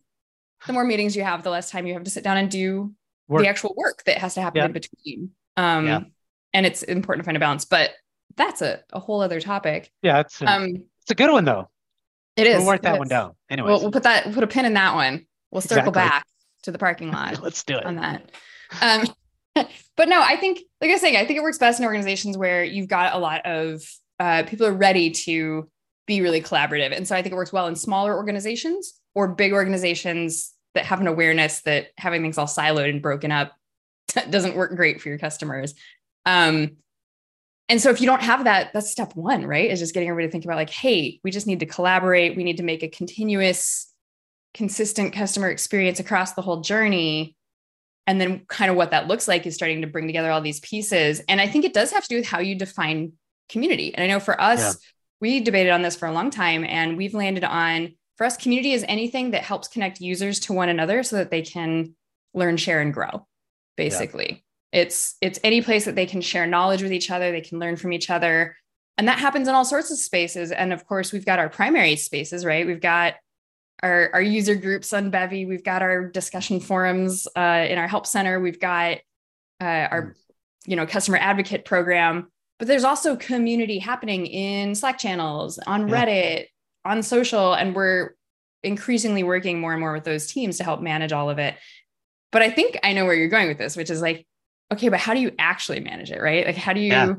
the 0.67 0.73
more 0.73 0.83
meetings 0.83 1.15
you 1.15 1.23
have, 1.23 1.41
the 1.43 1.49
less 1.49 1.71
time 1.71 1.87
you 1.87 1.93
have 1.93 2.03
to 2.03 2.11
sit 2.11 2.23
down 2.23 2.37
and 2.37 2.51
do 2.51 2.93
Work. 3.27 3.41
the 3.41 3.47
actual 3.47 3.73
work 3.75 4.03
that 4.05 4.17
has 4.19 4.35
to 4.35 4.41
happen 4.41 4.57
Yeah. 4.59 4.65
in 4.65 4.71
between. 4.73 5.31
Um, 5.57 5.87
Yeah. 5.87 6.01
and 6.53 6.65
it's 6.67 6.83
important 6.83 7.23
to 7.23 7.25
find 7.25 7.35
a 7.37 7.39
balance, 7.39 7.65
but 7.65 7.91
that's 8.37 8.61
a, 8.61 8.81
a 8.93 8.99
whole 8.99 9.21
other 9.21 9.39
topic. 9.41 9.91
Yeah, 10.03 10.19
it's 10.19 10.39
a, 10.41 10.45
Um, 10.45 10.65
it's 11.01 11.09
a 11.11 11.15
good 11.15 11.31
one 11.31 11.45
though. 11.45 11.70
It 12.41 12.47
is. 12.47 12.63
We'll 12.63 12.71
it 12.71 12.81
that 12.83 12.93
is. 12.93 12.99
one 12.99 13.07
down. 13.07 13.35
Anyways, 13.49 13.69
We'll, 13.69 13.81
we'll 13.81 13.91
put 13.91 14.03
that 14.03 14.31
put 14.33 14.43
a 14.43 14.47
pin 14.47 14.65
in 14.65 14.73
that 14.75 14.95
one. 14.95 15.25
We'll 15.51 15.61
circle 15.61 15.89
Exactly. 15.89 15.93
back 15.93 16.25
to 16.63 16.71
the 16.71 16.77
parking 16.77 17.11
lot. 17.13 17.41
let's 17.41 17.63
do 17.63 17.77
it. 17.77 17.85
on 17.85 17.95
that. 17.97 18.31
Um, 18.81 19.05
but 19.97 20.07
no, 20.09 20.21
I 20.21 20.37
think, 20.37 20.59
like 20.79 20.89
I 20.89 20.93
was 20.93 21.01
saying, 21.01 21.17
I 21.17 21.25
think 21.25 21.37
it 21.37 21.43
works 21.43 21.57
best 21.57 21.79
in 21.79 21.85
organizations 21.85 22.37
where 22.37 22.63
you've 22.63 22.87
got 22.87 23.13
a 23.15 23.17
lot 23.19 23.45
of 23.45 23.81
uh, 24.19 24.43
people 24.43 24.65
are 24.67 24.73
ready 24.73 25.11
to 25.11 25.69
be 26.07 26.21
really 26.21 26.41
collaborative. 26.41 26.95
And 26.95 27.07
so 27.07 27.15
I 27.15 27.21
think 27.21 27.33
it 27.33 27.35
works 27.35 27.51
well 27.53 27.67
in 27.67 27.75
smaller 27.75 28.15
organizations 28.15 28.93
or 29.13 29.27
big 29.27 29.51
organizations 29.53 30.53
that 30.73 30.85
have 30.85 31.01
an 31.01 31.07
awareness 31.07 31.61
that 31.61 31.87
having 31.97 32.21
things 32.21 32.37
all 32.37 32.45
siloed 32.47 32.89
and 32.89 33.01
broken 33.01 33.31
up 33.31 33.51
doesn't 34.29 34.55
work 34.55 34.75
great 34.75 35.01
for 35.01 35.09
your 35.09 35.17
customers. 35.17 35.73
Um, 36.25 36.77
and 37.71 37.81
so 37.81 37.89
if 37.89 38.01
you 38.01 38.05
don't 38.05 38.21
have 38.21 38.43
that, 38.43 38.71
that's 38.73 38.91
step 38.91 39.15
one, 39.15 39.45
right? 39.45 39.71
Is 39.71 39.79
just 39.79 39.93
getting 39.93 40.09
everybody 40.09 40.27
to 40.27 40.31
think 40.31 40.43
about 40.43 40.57
like, 40.57 40.69
hey, 40.69 41.21
we 41.23 41.31
just 41.31 41.47
need 41.47 41.61
to 41.61 41.65
collaborate. 41.65 42.35
We 42.35 42.43
need 42.43 42.57
to 42.57 42.63
make 42.63 42.83
a 42.83 42.89
continuous 42.89 43.91
consistent 44.53 45.13
customer 45.13 45.49
experience 45.49 46.01
across 46.01 46.33
the 46.33 46.41
whole 46.41 46.59
journey. 46.59 47.37
And 48.05 48.19
then, 48.19 48.45
kind 48.47 48.69
of 48.69 48.75
what 48.75 48.91
that 48.91 49.07
looks 49.07 49.25
like 49.25 49.45
is 49.45 49.55
starting 49.55 49.81
to 49.81 49.87
bring 49.87 50.05
together 50.05 50.29
all 50.31 50.41
these 50.41 50.59
pieces. 50.59 51.21
And 51.29 51.39
I 51.39 51.47
think 51.47 51.63
it 51.63 51.73
does 51.73 51.91
have 51.91 52.03
to 52.03 52.09
do 52.09 52.17
with 52.17 52.27
how 52.27 52.39
you 52.39 52.55
define 52.55 53.13
community. 53.47 53.95
And 53.95 54.03
I 54.03 54.07
know 54.07 54.19
for 54.19 54.39
us, 54.41 54.59
Yeah. 54.59 54.73
we 55.21 55.39
debated 55.39 55.69
on 55.69 55.81
this 55.81 55.95
for 55.95 56.09
a 56.09 56.11
long 56.11 56.29
time, 56.29 56.65
and 56.65 56.97
we've 56.97 57.13
landed 57.13 57.45
on 57.45 57.95
for 58.17 58.25
us, 58.25 58.35
community 58.35 58.73
is 58.73 58.83
anything 58.87 59.31
that 59.31 59.43
helps 59.43 59.67
connect 59.69 60.01
users 60.01 60.41
to 60.41 60.53
one 60.53 60.69
another 60.69 61.03
so 61.03 61.15
that 61.15 61.31
they 61.31 61.41
can 61.41 61.95
learn, 62.33 62.57
share, 62.57 62.81
and 62.81 62.93
grow. 62.93 63.25
Basically, 63.77 64.43
it's 64.71 65.15
it's 65.21 65.39
any 65.43 65.61
place 65.61 65.85
that 65.85 65.95
they 65.95 66.05
can 66.05 66.21
share 66.21 66.47
knowledge 66.47 66.81
with 66.81 66.93
each 66.93 67.11
other, 67.11 67.31
they 67.31 67.41
can 67.41 67.59
learn 67.59 67.75
from 67.75 67.93
each 67.93 68.09
other, 68.09 68.55
and 68.97 69.07
that 69.07 69.19
happens 69.19 69.47
in 69.47 69.55
all 69.55 69.65
sorts 69.65 69.91
of 69.91 69.97
spaces. 69.97 70.51
And 70.51 70.71
of 70.71 70.85
course, 70.85 71.11
we've 71.11 71.25
got 71.25 71.39
our 71.39 71.49
primary 71.49 71.95
spaces, 71.95 72.45
right? 72.45 72.65
We've 72.65 72.81
got 72.81 73.15
our, 73.83 74.11
our 74.13 74.21
user 74.21 74.55
groups 74.55 74.93
on 74.93 75.09
Bevy. 75.09 75.45
We've 75.45 75.63
got 75.63 75.81
our 75.81 76.07
discussion 76.07 76.59
forums 76.59 77.27
uh, 77.35 77.65
in 77.67 77.77
our 77.79 77.87
help 77.87 78.05
center. 78.05 78.39
We've 78.39 78.59
got 78.59 78.99
uh, 79.59 79.87
our, 79.91 80.15
you 80.65 80.75
know, 80.75 80.85
customer 80.85 81.17
advocate 81.17 81.65
program. 81.65 82.31
But 82.59 82.67
there's 82.67 82.83
also 82.83 83.15
community 83.15 83.79
happening 83.79 84.27
in 84.27 84.75
Slack 84.75 84.99
channels, 84.99 85.57
on 85.57 85.87
Yeah. 85.87 86.05
Reddit, 86.05 86.45
on 86.85 87.01
social, 87.01 87.53
and 87.53 87.73
we're 87.73 88.11
increasingly 88.63 89.23
working 89.23 89.59
more 89.59 89.71
and 89.71 89.79
more 89.79 89.93
with 89.93 90.03
those 90.03 90.27
teams 90.27 90.57
to 90.57 90.63
help 90.63 90.79
manage 90.79 91.11
all 91.11 91.31
of 91.31 91.39
it. 91.39 91.55
But 92.31 92.43
I 92.43 92.51
think 92.51 92.77
I 92.83 92.93
know 92.93 93.05
where 93.05 93.15
you're 93.15 93.29
going 93.29 93.47
with 93.47 93.57
this, 93.57 93.75
which 93.75 93.89
is 93.89 93.99
like, 93.99 94.27
okay, 94.71 94.89
but 94.89 94.99
how 94.99 95.13
do 95.13 95.19
you 95.19 95.31
actually 95.37 95.79
manage 95.79 96.11
it, 96.11 96.21
right? 96.21 96.45
Like, 96.45 96.55
how 96.55 96.73
do 96.73 96.79
you 96.81 96.91
Yeah. 96.91 97.15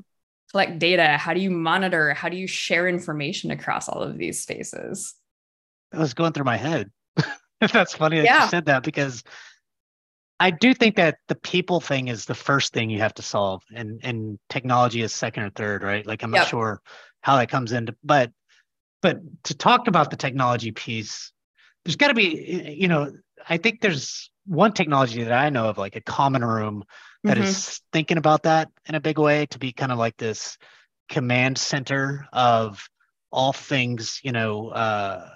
collect 0.51 0.79
data? 0.79 1.17
How 1.19 1.35
do 1.35 1.41
you 1.41 1.51
monitor? 1.51 2.15
How 2.15 2.29
do 2.29 2.37
you 2.37 2.47
share 2.47 2.89
information 2.89 3.51
across 3.51 3.89
all 3.89 4.03
of 4.03 4.19
these 4.19 4.41
spaces? 4.41 5.15
That 5.93 6.01
was 6.01 6.15
going 6.15 6.33
through 6.33 6.45
my 6.45 6.57
head. 6.57 6.91
If 7.61 7.71
That's 7.73 7.95
funny 7.95 8.19
that 8.19 8.27
Yeah. 8.27 8.45
you 8.45 8.49
said 8.51 8.67
that 8.67 8.83
because 8.83 9.23
I 10.41 10.51
do 10.51 10.75
think 10.75 10.97
that 10.97 11.19
the 11.29 11.37
people 11.37 11.81
thing 11.81 12.09
is 12.09 12.25
the 12.25 12.35
first 12.35 12.73
thing 12.73 12.91
you 12.91 12.99
have 12.99 13.15
to 13.15 13.23
solve, 13.23 13.63
and 13.75 14.01
and 14.03 14.39
technology 14.49 15.03
is 15.03 15.13
second 15.13 15.45
or 15.45 15.51
third, 15.51 15.83
right? 15.85 16.05
Like 16.05 16.23
I'm 16.23 16.33
Yep. 16.33 16.41
not 16.41 16.49
sure 16.49 16.83
how 17.21 17.37
that 17.37 17.49
comes 17.49 17.73
into, 17.73 17.95
but 18.03 18.33
but 19.03 19.19
to 19.45 19.55
talk 19.55 19.87
about 19.89 20.11
the 20.11 20.17
technology 20.17 20.73
piece, 20.73 21.33
there's 21.85 21.97
got 21.97 22.09
to 22.09 22.15
be, 22.15 22.75
you 22.79 22.89
know, 22.89 23.13
I 23.49 23.57
think 23.57 23.81
there's 23.81 24.31
one 24.47 24.73
technology 24.73 25.23
that 25.25 25.33
I 25.33 25.51
know 25.51 25.69
of, 25.69 25.79
like 25.79 25.97
a 25.97 26.01
Common 26.01 26.45
Room, 26.45 26.85
that 27.25 27.39
is 27.39 27.55
Mhm. 27.55 27.81
thinking 27.93 28.19
about 28.19 28.43
that 28.45 28.71
in 28.87 28.95
a 28.95 29.01
big 29.01 29.19
way 29.19 29.47
to 29.47 29.59
be 29.59 29.73
kind 29.73 29.93
of 29.93 29.99
like 29.99 30.17
this 30.17 30.59
command 31.09 31.59
center 31.59 32.27
of 32.33 32.89
all 33.31 33.53
things, 33.53 34.21
you 34.23 34.33
know, 34.33 34.69
uh, 34.69 35.29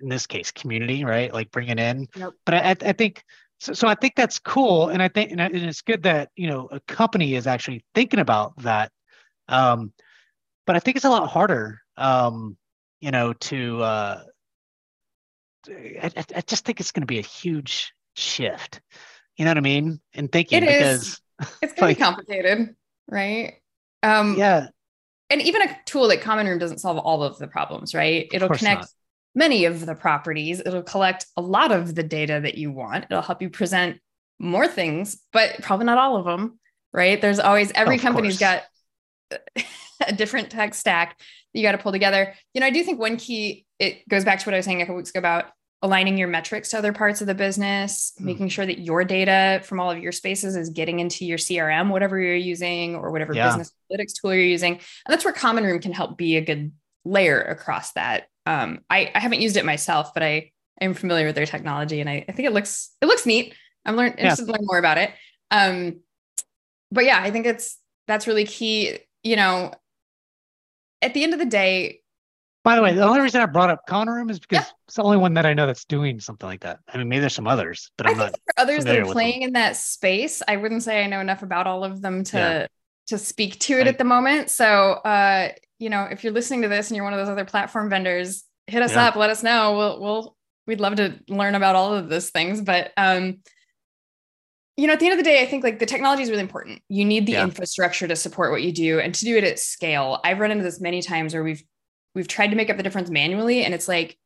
in 0.00 0.08
this 0.08 0.26
case, 0.26 0.50
community, 0.50 1.04
right? 1.04 1.32
Like 1.32 1.50
bringing 1.50 1.78
in. 1.78 2.08
Yep. 2.14 2.32
But 2.44 2.54
I, 2.54 2.76
I 2.88 2.92
think 2.92 3.24
so, 3.58 3.72
so. 3.72 3.88
I 3.88 3.94
think 3.94 4.14
that's 4.14 4.38
cool, 4.38 4.88
and 4.88 5.02
I 5.02 5.08
think 5.08 5.32
and 5.32 5.40
it's 5.40 5.80
good 5.80 6.02
that 6.02 6.30
you 6.36 6.48
know 6.48 6.68
a 6.70 6.80
company 6.80 7.34
is 7.34 7.46
actually 7.46 7.84
thinking 7.94 8.20
about 8.20 8.56
that. 8.62 8.92
Um, 9.48 9.92
but 10.66 10.76
I 10.76 10.80
think 10.80 10.96
it's 10.96 11.06
a 11.06 11.10
lot 11.10 11.28
harder, 11.28 11.80
um, 11.96 12.56
you 13.00 13.10
know, 13.10 13.32
to. 13.32 13.82
Uh, 13.82 14.22
I, 15.68 16.10
I 16.34 16.40
just 16.42 16.64
think 16.64 16.80
it's 16.80 16.92
going 16.92 17.02
to 17.02 17.06
be 17.06 17.18
a 17.18 17.22
huge 17.22 17.92
shift. 18.14 18.80
You 19.36 19.44
know 19.44 19.50
what 19.50 19.58
I 19.58 19.62
mean? 19.62 20.00
And 20.14 20.30
thinking 20.30 20.62
it 20.62 20.66
because 20.66 21.02
is. 21.02 21.20
it's 21.62 21.72
going 21.74 21.88
like, 21.88 21.96
to 21.96 22.00
be 22.00 22.04
complicated, 22.04 22.76
right? 23.08 23.54
Um, 24.02 24.36
yeah. 24.36 24.68
And 25.28 25.42
even 25.42 25.62
a 25.62 25.78
tool 25.84 26.08
like 26.08 26.22
Common 26.22 26.46
Room 26.46 26.58
doesn't 26.58 26.78
solve 26.78 26.98
all 26.98 27.22
of 27.22 27.38
the 27.38 27.48
problems, 27.48 27.94
right? 27.94 28.28
It'll 28.32 28.48
connect 28.48 28.82
not. 28.82 28.88
many 29.34 29.64
of 29.64 29.84
the 29.84 29.94
properties. 29.94 30.60
It'll 30.60 30.82
collect 30.82 31.26
a 31.36 31.42
lot 31.42 31.72
of 31.72 31.94
the 31.94 32.04
data 32.04 32.40
that 32.42 32.56
you 32.56 32.70
want. 32.70 33.06
It'll 33.10 33.22
help 33.22 33.42
you 33.42 33.50
present 33.50 34.00
more 34.38 34.68
things, 34.68 35.20
but 35.32 35.60
probably 35.62 35.86
not 35.86 35.98
all 35.98 36.16
of 36.16 36.24
them, 36.24 36.58
right? 36.92 37.20
There's 37.20 37.40
always 37.40 37.72
every 37.72 37.96
of 37.96 38.02
company's 38.02 38.38
course. 38.38 38.62
got 39.30 39.64
a 40.06 40.12
different 40.12 40.50
tech 40.50 40.74
stack 40.74 41.18
that 41.18 41.58
you 41.58 41.62
got 41.62 41.72
to 41.72 41.78
pull 41.78 41.92
together. 41.92 42.34
You 42.54 42.60
know, 42.60 42.66
I 42.66 42.70
do 42.70 42.84
think 42.84 43.00
one 43.00 43.16
key, 43.16 43.66
it 43.78 44.08
goes 44.08 44.24
back 44.24 44.38
to 44.38 44.46
what 44.46 44.54
I 44.54 44.58
was 44.58 44.64
saying 44.64 44.80
a 44.80 44.84
couple 44.84 44.96
weeks 44.96 45.10
ago 45.10 45.18
about 45.18 45.46
aligning 45.82 46.16
your 46.16 46.28
metrics 46.28 46.70
to 46.70 46.78
other 46.78 46.92
parts 46.92 47.20
of 47.20 47.26
the 47.26 47.34
business, 47.34 48.12
mm. 48.18 48.24
making 48.24 48.48
sure 48.48 48.64
that 48.64 48.78
your 48.78 49.04
data 49.04 49.60
from 49.64 49.78
all 49.78 49.90
of 49.90 49.98
your 49.98 50.12
spaces 50.12 50.56
is 50.56 50.70
getting 50.70 51.00
into 51.00 51.24
your 51.24 51.38
CRM, 51.38 51.90
whatever 51.90 52.18
you're 52.18 52.34
using, 52.34 52.96
or 52.96 53.10
whatever 53.10 53.34
yeah. 53.34 53.48
business 53.48 53.72
analytics 53.92 54.20
tool 54.20 54.34
you're 54.34 54.42
using. 54.42 54.72
And 54.72 54.82
that's 55.08 55.24
where 55.24 55.34
Common 55.34 55.64
Room 55.64 55.80
can 55.80 55.92
help 55.92 56.16
be 56.16 56.36
a 56.36 56.40
good 56.40 56.72
layer 57.04 57.40
across 57.40 57.92
that. 57.92 58.28
Um, 58.46 58.80
I, 58.88 59.10
I 59.14 59.18
haven't 59.18 59.40
used 59.40 59.56
it 59.56 59.64
myself, 59.64 60.14
but 60.14 60.22
I 60.22 60.52
am 60.80 60.94
familiar 60.94 61.26
with 61.26 61.34
their 61.34 61.46
technology 61.46 62.00
and 62.00 62.08
I, 62.08 62.24
I 62.28 62.32
think 62.32 62.46
it 62.46 62.52
looks 62.52 62.90
it 63.00 63.06
looks 63.06 63.26
neat. 63.26 63.54
I'm 63.84 63.96
learn, 63.96 64.12
interested 64.12 64.42
yeah. 64.42 64.46
to 64.46 64.52
learn 64.52 64.66
more 64.66 64.78
about 64.78 64.98
it. 64.98 65.10
Um, 65.50 66.00
but 66.90 67.04
yeah, 67.04 67.20
I 67.20 67.30
think 67.30 67.46
it's 67.46 67.78
that's 68.06 68.26
really 68.26 68.44
key. 68.44 68.98
You 69.22 69.36
know, 69.36 69.72
at 71.02 71.14
the 71.14 71.22
end 71.22 71.32
of 71.32 71.38
the 71.38 71.46
day, 71.46 72.00
by 72.66 72.74
the 72.74 72.82
way, 72.82 72.92
the 72.94 73.04
only 73.04 73.20
reason 73.20 73.40
I 73.40 73.46
brought 73.46 73.70
up 73.70 73.86
Common 73.86 74.12
Room 74.12 74.28
is 74.28 74.40
because 74.40 74.64
yeah. 74.64 74.70
it's 74.88 74.96
the 74.96 75.04
only 75.04 75.18
one 75.18 75.34
that 75.34 75.46
I 75.46 75.54
know 75.54 75.68
that's 75.68 75.84
doing 75.84 76.18
something 76.18 76.48
like 76.48 76.62
that. 76.62 76.80
I 76.92 76.98
mean, 76.98 77.08
maybe 77.08 77.20
there's 77.20 77.32
some 77.32 77.46
others, 77.46 77.92
but 77.96 78.08
I'm 78.08 78.20
I 78.20 78.24
think 78.24 78.42
not. 78.48 78.64
others 78.64 78.84
that 78.84 78.98
are 78.98 79.04
playing 79.04 79.42
in 79.42 79.52
that 79.52 79.76
space. 79.76 80.42
I 80.48 80.56
wouldn't 80.56 80.82
say 80.82 81.04
I 81.04 81.06
know 81.06 81.20
enough 81.20 81.44
about 81.44 81.68
all 81.68 81.84
of 81.84 82.02
them 82.02 82.24
to 82.24 82.36
yeah. 82.36 82.66
to 83.06 83.18
speak 83.18 83.60
to 83.60 83.78
it 83.78 83.86
at 83.86 83.98
the 83.98 84.04
moment. 84.04 84.50
So, 84.50 84.94
uh, 84.94 85.50
you 85.78 85.90
know, 85.90 86.08
if 86.10 86.24
you're 86.24 86.32
listening 86.32 86.62
to 86.62 86.68
this 86.68 86.90
and 86.90 86.96
you're 86.96 87.04
one 87.04 87.12
of 87.12 87.20
those 87.20 87.28
other 87.28 87.44
platform 87.44 87.88
vendors, 87.88 88.42
hit 88.66 88.82
us 88.82 88.94
yeah. 88.94 89.06
up. 89.06 89.14
Let 89.14 89.30
us 89.30 89.44
know. 89.44 89.76
We'll 89.76 90.00
we'll 90.00 90.36
we'd 90.66 90.80
love 90.80 90.96
to 90.96 91.20
learn 91.28 91.54
about 91.54 91.76
all 91.76 91.94
of 91.94 92.08
those 92.08 92.30
things. 92.30 92.62
But 92.62 92.90
um, 92.96 93.36
you 94.76 94.88
know, 94.88 94.94
at 94.94 94.98
the 94.98 95.06
end 95.06 95.12
of 95.12 95.24
the 95.24 95.30
day, 95.30 95.40
I 95.40 95.46
think 95.46 95.62
like 95.62 95.78
the 95.78 95.86
technology 95.86 96.24
is 96.24 96.30
really 96.30 96.42
important. 96.42 96.82
You 96.88 97.04
need 97.04 97.26
the 97.26 97.34
yeah. 97.34 97.44
infrastructure 97.44 98.08
to 98.08 98.16
support 98.16 98.50
what 98.50 98.64
you 98.64 98.72
do 98.72 98.98
and 98.98 99.14
to 99.14 99.24
do 99.24 99.36
it 99.36 99.44
at 99.44 99.60
scale. 99.60 100.18
I've 100.24 100.40
run 100.40 100.50
into 100.50 100.64
this 100.64 100.80
many 100.80 101.00
times 101.00 101.32
where 101.32 101.44
we've 101.44 101.62
we've 102.16 102.26
tried 102.26 102.48
to 102.48 102.56
make 102.56 102.70
up 102.70 102.78
the 102.78 102.82
difference 102.82 103.10
manually 103.10 103.62
and 103.62 103.74
it's 103.74 103.86
like 103.86 104.16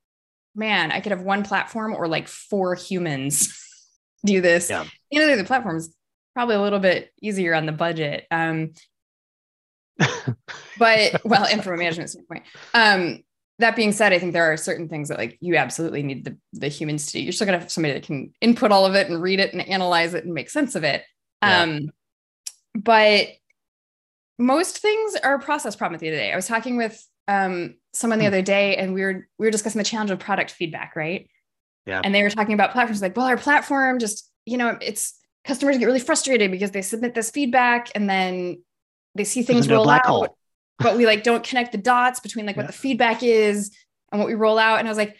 man 0.55 0.93
i 0.93 1.01
could 1.01 1.13
have 1.13 1.23
one 1.23 1.43
platform 1.43 1.93
or 1.93 2.07
like 2.09 2.29
four 2.29 2.75
humans 2.75 3.53
do 4.25 4.41
this. 4.41 4.71
Yeah. 4.71 4.85
you 5.11 5.21
know 5.21 5.37
the 5.37 5.45
platform 5.45 5.77
is 5.77 5.95
probably 6.35 6.55
a 6.55 6.63
little 6.63 6.79
bit 6.79 7.11
easier 7.21 7.55
on 7.55 7.67
the 7.67 7.73
budget 7.73 8.27
um 8.31 8.71
but 10.79 11.21
well 11.25 11.45
and 11.45 11.63
from 11.63 11.75
a 11.75 11.77
management 11.77 12.09
standpoint. 12.09 12.45
Um 12.73 13.19
that 13.59 13.77
being 13.77 13.93
said 13.93 14.15
i 14.15 14.19
think 14.19 14.33
there 14.33 14.51
are 14.51 14.57
certain 14.57 14.89
things 14.89 15.09
that 15.11 15.19
like 15.19 15.37
you 15.43 15.57
absolutely 15.57 16.03
need 16.03 16.25
the, 16.25 16.39
the 16.55 16.69
humans 16.69 17.07
to 17.07 17.13
do. 17.13 17.21
You're 17.21 17.33
still 17.33 17.47
to 17.47 17.59
have 17.59 17.71
somebody 17.71 17.93
that 17.95 18.05
can 18.05 18.33
input 18.41 18.73
all 18.73 18.87
of 18.87 18.95
it 18.95 19.11
and 19.11 19.21
read 19.21 19.41
it 19.41 19.53
and 19.53 19.61
analyze 19.69 20.15
it 20.15 20.25
and 20.25 20.33
make 20.33 20.49
sense 20.49 20.75
of 20.75 20.85
it. 20.85 21.05
Yeah. 21.43 21.63
um 21.63 21.91
but 22.75 23.29
most 24.39 24.79
things 24.79 25.17
are 25.17 25.35
a 25.35 25.39
process 25.41 25.77
problem 25.77 25.97
at 25.97 26.01
the 26.01 26.07
end 26.07 26.15
of 26.15 26.21
the 26.21 26.25
day. 26.25 26.33
I 26.33 26.37
was 26.37 26.47
talking 26.47 26.77
with 26.77 27.07
um, 27.29 27.75
someone 27.93 28.19
the 28.19 28.25
hmm. 28.25 28.29
other 28.29 28.43
day 28.43 28.77
and 28.77 28.95
we 28.95 29.03
were 29.03 29.27
we 29.39 29.47
were 29.47 29.51
discussing 29.51 29.79
the 29.79 29.85
challenge 29.85 30.11
of 30.11 30.19
product 30.19 30.51
feedback, 30.51 30.95
right? 30.97 31.29
Yeah. 31.87 32.01
And 32.05 32.15
they 32.15 32.23
were 32.23 32.31
talking 32.31 32.55
about 32.55 32.73
platforms 32.73 33.03
like, 33.03 33.17
well, 33.17 33.27
our 33.27 33.37
platform 33.37 33.99
just, 33.99 34.31
you 34.47 34.57
know, 34.57 34.79
it's 34.81 35.19
customers 35.45 35.79
get 35.79 35.87
really 35.87 36.01
frustrated 36.01 36.51
because 36.51 36.71
they 36.71 36.83
submit 36.83 37.15
this 37.15 37.31
feedback 37.31 37.91
and 37.95 38.09
then 38.09 38.63
they 39.15 39.25
see 39.25 39.43
things 39.43 39.69
roll 39.69 39.89
out, 39.89 40.07
hole. 40.07 40.37
but 40.79 40.97
we 40.97 41.07
like 41.07 41.23
don't 41.23 41.43
connect 41.43 41.73
the 41.73 41.79
dots 41.79 42.21
between 42.21 42.47
like 42.47 42.57
what 42.57 42.67
the 42.67 42.73
feedback 42.73 43.23
is 43.23 43.75
and 44.13 44.21
what 44.21 44.29
we 44.29 44.35
roll 44.35 44.59
out. 44.59 44.79
And 44.79 44.87
I 44.87 44.91
was 44.91 44.99
like, 44.99 45.17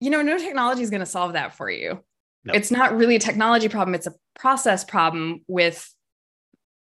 you 0.00 0.10
know, 0.10 0.22
no 0.22 0.38
technology 0.38 0.82
is 0.82 0.90
going 0.90 1.00
to 1.00 1.06
solve 1.06 1.34
that 1.34 1.56
for 1.56 1.70
you. 1.70 2.02
Nope. 2.44 2.56
It's 2.56 2.70
not 2.70 2.96
really 2.96 3.16
a 3.16 3.20
technology 3.20 3.68
problem, 3.68 3.94
it's 3.94 4.06
a 4.06 4.14
process 4.38 4.84
problem 4.84 5.42
with 5.48 5.92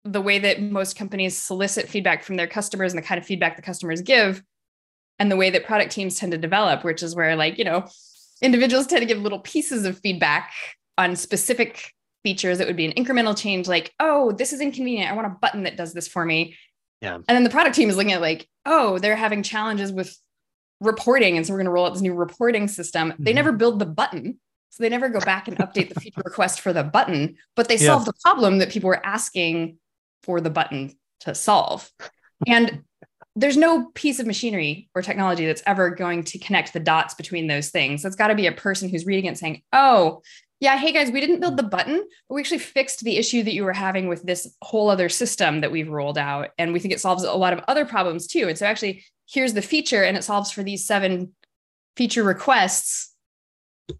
the 0.04 0.20
way 0.20 0.38
that 0.38 0.62
most 0.62 0.96
companies 0.96 1.36
solicit 1.36 1.88
feedback 1.88 2.22
from 2.22 2.36
their 2.36 2.46
customers 2.46 2.92
and 2.92 3.02
the 3.02 3.06
kind 3.06 3.20
of 3.20 3.26
feedback 3.26 3.56
the 3.56 3.62
customers 3.62 4.00
give 4.00 4.42
and 5.18 5.30
the 5.30 5.36
way 5.36 5.50
that 5.50 5.64
product 5.64 5.92
teams 5.92 6.18
tend 6.18 6.32
to 6.32 6.38
develop 6.38 6.84
which 6.84 7.02
is 7.02 7.14
where 7.14 7.36
like 7.36 7.58
you 7.58 7.64
know 7.64 7.86
individuals 8.42 8.86
tend 8.86 9.00
to 9.00 9.06
give 9.06 9.18
little 9.18 9.40
pieces 9.40 9.84
of 9.84 9.98
feedback 9.98 10.52
on 10.96 11.16
specific 11.16 11.92
features 12.24 12.60
It 12.60 12.66
would 12.66 12.76
be 12.76 12.86
an 12.86 12.92
incremental 12.92 13.36
change 13.36 13.68
like 13.68 13.92
oh 14.00 14.32
this 14.32 14.52
is 14.52 14.60
inconvenient. 14.60 15.10
I 15.10 15.14
want 15.14 15.26
a 15.26 15.36
button 15.40 15.62
that 15.62 15.76
does 15.76 15.94
this 15.94 16.08
for 16.08 16.24
me. 16.24 16.56
Yeah. 17.00 17.14
And 17.14 17.26
then 17.26 17.44
the 17.44 17.50
product 17.50 17.76
team 17.76 17.88
is 17.88 17.96
looking 17.96 18.12
at 18.12 18.20
like 18.20 18.48
oh 18.66 18.98
they're 18.98 19.16
having 19.16 19.42
challenges 19.42 19.92
with 19.92 20.16
reporting 20.80 21.36
and 21.36 21.46
so 21.46 21.52
we're 21.52 21.58
going 21.58 21.66
to 21.66 21.70
roll 21.72 21.86
out 21.86 21.94
this 21.94 22.02
new 22.02 22.14
reporting 22.14 22.68
system. 22.68 23.12
Mm-hmm. 23.12 23.24
they 23.24 23.32
never 23.32 23.52
build 23.52 23.78
the 23.78 23.86
button 23.86 24.38
so 24.70 24.82
they 24.82 24.88
never 24.88 25.08
go 25.08 25.20
back 25.20 25.48
and 25.48 25.56
update 25.58 25.92
the 25.92 26.00
feature 26.00 26.22
request 26.24 26.60
for 26.60 26.72
the 26.72 26.84
button 26.84 27.36
but 27.56 27.68
they 27.68 27.76
yeah. 27.76 27.86
solve 27.86 28.04
the 28.04 28.12
problem 28.22 28.58
that 28.58 28.70
people 28.70 28.88
were 28.88 29.04
asking 29.06 29.78
for 30.22 30.40
the 30.40 30.50
button 30.50 30.94
to 31.20 31.34
solve. 31.34 31.90
And 32.46 32.82
there's 33.36 33.56
no 33.56 33.90
piece 33.94 34.18
of 34.18 34.26
machinery 34.26 34.88
or 34.94 35.02
technology 35.02 35.46
that's 35.46 35.62
ever 35.66 35.90
going 35.90 36.24
to 36.24 36.38
connect 36.38 36.72
the 36.72 36.80
dots 36.80 37.14
between 37.14 37.46
those 37.46 37.70
things. 37.70 38.04
It's 38.04 38.16
got 38.16 38.28
to 38.28 38.34
be 38.34 38.46
a 38.46 38.52
person 38.52 38.88
who's 38.88 39.06
reading 39.06 39.26
it 39.26 39.38
saying, 39.38 39.62
oh, 39.72 40.22
yeah, 40.60 40.76
hey 40.76 40.92
guys, 40.92 41.12
we 41.12 41.20
didn't 41.20 41.40
build 41.40 41.56
the 41.56 41.62
button, 41.62 42.04
but 42.28 42.34
we 42.34 42.40
actually 42.40 42.58
fixed 42.58 43.04
the 43.04 43.16
issue 43.16 43.44
that 43.44 43.54
you 43.54 43.64
were 43.64 43.72
having 43.72 44.08
with 44.08 44.24
this 44.24 44.56
whole 44.60 44.90
other 44.90 45.08
system 45.08 45.60
that 45.60 45.70
we've 45.70 45.88
rolled 45.88 46.18
out. 46.18 46.48
And 46.58 46.72
we 46.72 46.80
think 46.80 46.92
it 46.92 47.00
solves 47.00 47.22
a 47.22 47.32
lot 47.32 47.52
of 47.52 47.60
other 47.68 47.84
problems 47.84 48.26
too. 48.26 48.48
And 48.48 48.58
so 48.58 48.66
actually, 48.66 49.04
here's 49.30 49.54
the 49.54 49.62
feature, 49.62 50.02
and 50.02 50.16
it 50.16 50.24
solves 50.24 50.50
for 50.50 50.64
these 50.64 50.84
seven 50.84 51.32
feature 51.96 52.24
requests. 52.24 53.14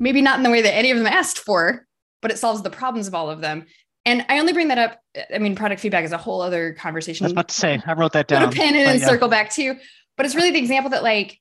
Maybe 0.01 0.21
not 0.21 0.39
in 0.39 0.43
the 0.43 0.51
way 0.51 0.63
that 0.63 0.75
any 0.75 0.91
of 0.91 0.99
them 0.99 1.07
asked 1.07 1.39
for, 1.39 1.87
but 2.23 2.33
it 2.33 2.39
solves 2.39 2.63
the 2.63 2.71
problems 2.71 3.07
of 3.07 3.15
all 3.15 3.31
of 3.31 3.41
them. 3.41 3.67
And 4.09 4.25
I 4.31 4.39
only 4.41 4.55
bring 4.55 4.69
that 4.69 4.79
up. 4.79 5.03
I 5.35 5.39
mean, 5.39 5.55
product 5.55 5.83
feedback 5.83 6.03
is 6.03 6.13
a 6.13 6.17
whole 6.17 6.41
other 6.41 6.73
conversation. 6.73 7.25
I 7.25 7.27
was 7.27 7.33
about 7.33 7.49
to 7.49 7.55
say, 7.55 7.79
I 7.87 7.93
wrote 7.93 8.15
that 8.15 8.27
down. 8.27 8.47
Put 8.47 8.55
a 8.55 8.57
pin 8.57 8.75
in 8.75 8.89
and 8.89 9.01
yeah. 9.01 9.07
circle 9.07 9.29
back 9.29 9.51
too. 9.51 9.77
But 10.17 10.25
it's 10.25 10.35
really 10.35 10.51
the 10.51 10.59
example 10.59 10.91
that 10.93 11.03
like 11.03 11.39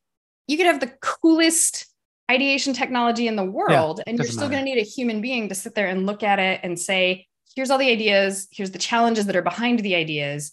you 0.48 0.58
could 0.58 0.66
have 0.66 0.82
the 0.82 0.92
coolest 1.02 1.86
ideation 2.30 2.74
technology 2.74 3.30
in 3.30 3.38
the 3.38 3.46
world, 3.46 4.00
yeah, 4.00 4.04
and 4.08 4.18
you're 4.18 4.28
still 4.28 4.50
going 4.50 4.60
to 4.60 4.66
need 4.66 4.78
a 4.78 4.84
human 4.84 5.22
being 5.22 5.48
to 5.48 5.56
sit 5.56 5.76
there 5.76 5.88
and 5.88 6.06
look 6.06 6.24
at 6.24 6.40
it 6.40 6.60
and 6.62 6.78
say, 6.78 7.26
here's 7.56 7.72
all 7.72 7.78
the 7.78 7.90
ideas, 7.90 8.50
here's 8.52 8.72
the 8.72 8.78
challenges 8.78 9.28
that 9.28 9.36
are 9.38 9.42
behind 9.42 9.80
the 9.80 9.96
ideas, 9.96 10.52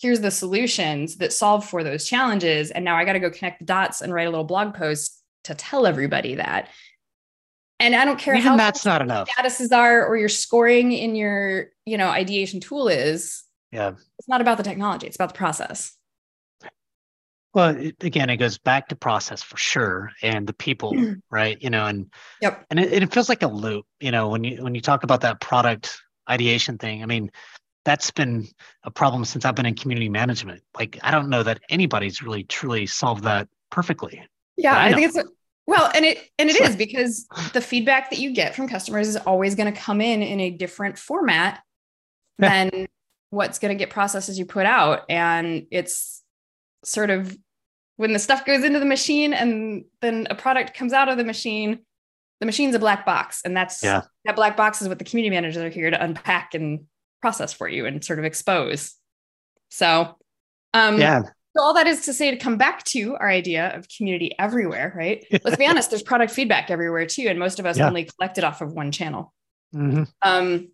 here's 0.00 0.20
the 0.20 0.30
solutions 0.30 1.16
that 1.16 1.32
solve 1.32 1.68
for 1.68 1.82
those 1.82 2.06
challenges. 2.06 2.70
And 2.70 2.84
now 2.84 2.94
I 2.94 3.04
got 3.04 3.14
to 3.14 3.18
go 3.18 3.30
connect 3.30 3.58
the 3.58 3.64
dots 3.64 4.02
and 4.02 4.14
write 4.14 4.28
a 4.28 4.30
little 4.30 4.44
blog 4.44 4.74
post 4.74 5.20
to 5.44 5.54
tell 5.56 5.84
everybody 5.84 6.36
that. 6.36 6.68
And 7.78 7.94
I 7.94 8.04
don't 8.04 8.18
care 8.18 8.34
Even 8.34 8.46
how 8.46 8.56
that's 8.56 8.84
not 8.84 9.02
enough. 9.02 9.28
statuses 9.28 9.76
are 9.76 10.06
or 10.06 10.16
your 10.16 10.30
scoring 10.30 10.92
in 10.92 11.14
your, 11.14 11.68
you 11.84 11.98
know, 11.98 12.08
ideation 12.08 12.60
tool 12.60 12.88
is. 12.88 13.44
Yeah. 13.70 13.92
It's 14.18 14.28
not 14.28 14.40
about 14.40 14.56
the 14.56 14.62
technology, 14.62 15.06
it's 15.06 15.16
about 15.16 15.28
the 15.34 15.38
process. 15.38 15.94
Well, 17.52 17.74
it, 17.74 17.96
again, 18.04 18.28
it 18.28 18.36
goes 18.36 18.58
back 18.58 18.88
to 18.88 18.96
process 18.96 19.42
for 19.42 19.56
sure, 19.56 20.10
and 20.22 20.46
the 20.46 20.52
people, 20.52 20.94
right? 21.30 21.56
You 21.60 21.70
know, 21.70 21.86
and 21.86 22.12
yep, 22.42 22.66
and 22.68 22.78
it, 22.78 23.02
it 23.02 23.12
feels 23.14 23.30
like 23.30 23.42
a 23.42 23.46
loop. 23.46 23.86
You 23.98 24.10
know, 24.10 24.28
when 24.28 24.44
you 24.44 24.62
when 24.62 24.74
you 24.74 24.82
talk 24.82 25.04
about 25.04 25.22
that 25.22 25.40
product 25.40 25.98
ideation 26.28 26.76
thing, 26.76 27.02
I 27.02 27.06
mean, 27.06 27.30
that's 27.86 28.10
been 28.10 28.46
a 28.82 28.90
problem 28.90 29.24
since 29.24 29.46
I've 29.46 29.54
been 29.54 29.64
in 29.64 29.74
community 29.74 30.10
management. 30.10 30.64
Like, 30.76 30.98
I 31.02 31.10
don't 31.10 31.30
know 31.30 31.42
that 31.44 31.60
anybody's 31.70 32.22
really 32.22 32.44
truly 32.44 32.84
solved 32.84 33.24
that 33.24 33.48
perfectly. 33.70 34.22
Yeah, 34.58 34.76
I, 34.76 34.88
I, 34.88 34.92
think 34.92 35.14
it's 35.14 35.30
well, 35.66 35.90
and 35.94 36.04
it 36.04 36.18
and 36.38 36.48
it 36.48 36.60
is 36.60 36.76
because 36.76 37.26
the 37.52 37.60
feedback 37.60 38.10
that 38.10 38.18
you 38.18 38.32
get 38.32 38.54
from 38.54 38.68
customers 38.68 39.08
is 39.08 39.16
always 39.16 39.54
going 39.54 39.72
to 39.72 39.78
come 39.78 40.00
in 40.00 40.22
in 40.22 40.40
a 40.40 40.50
different 40.50 40.98
format 40.98 41.60
than 42.38 42.86
what's 43.30 43.58
going 43.58 43.76
to 43.76 43.78
get 43.78 43.90
processed 43.90 44.28
as 44.28 44.38
you 44.38 44.46
put 44.46 44.66
out. 44.66 45.04
And 45.08 45.66
it's 45.70 46.22
sort 46.84 47.10
of 47.10 47.36
when 47.96 48.12
the 48.12 48.18
stuff 48.18 48.44
goes 48.44 48.62
into 48.62 48.78
the 48.78 48.86
machine 48.86 49.32
and 49.32 49.84
then 50.00 50.28
a 50.30 50.34
product 50.34 50.74
comes 50.74 50.92
out 50.92 51.08
of 51.08 51.16
the 51.16 51.24
machine 51.24 51.80
the 52.40 52.46
machine's 52.46 52.74
a 52.74 52.78
black 52.78 53.06
box. 53.06 53.42
And 53.44 53.56
that's 53.56 53.82
yeah. 53.82 54.02
that 54.24 54.36
black 54.36 54.56
box 54.56 54.82
is 54.82 54.88
what 54.88 54.98
the 54.98 55.04
community 55.04 55.34
managers 55.34 55.56
are 55.56 55.68
here 55.68 55.90
to 55.90 56.02
unpack 56.02 56.54
and 56.54 56.84
process 57.22 57.52
for 57.52 57.68
you 57.68 57.86
and 57.86 58.04
sort 58.04 58.18
of 58.18 58.24
expose. 58.24 58.94
So 59.70 60.16
um 60.74 60.98
yeah 60.98 61.22
So 61.56 61.62
all 61.62 61.74
that 61.74 61.86
is 61.86 62.04
to 62.04 62.12
say 62.12 62.30
to 62.30 62.36
come 62.36 62.58
back 62.58 62.84
to 62.84 63.16
our 63.16 63.28
idea 63.28 63.74
of 63.74 63.88
community 63.88 64.32
everywhere, 64.38 64.92
right? 64.94 65.24
Let's 65.44 65.56
be 65.56 65.66
honest, 65.66 65.90
there's 65.90 66.02
product 66.02 66.32
feedback 66.32 66.70
everywhere 66.70 67.06
too, 67.06 67.26
and 67.28 67.38
most 67.38 67.58
of 67.58 67.66
us 67.66 67.78
Yeah. 67.78 67.88
only 67.88 68.04
collect 68.04 68.36
it 68.38 68.44
off 68.44 68.60
of 68.60 68.72
one 68.72 68.92
channel. 68.92 69.32
hmm 69.72 70.04
Um, 70.22 70.68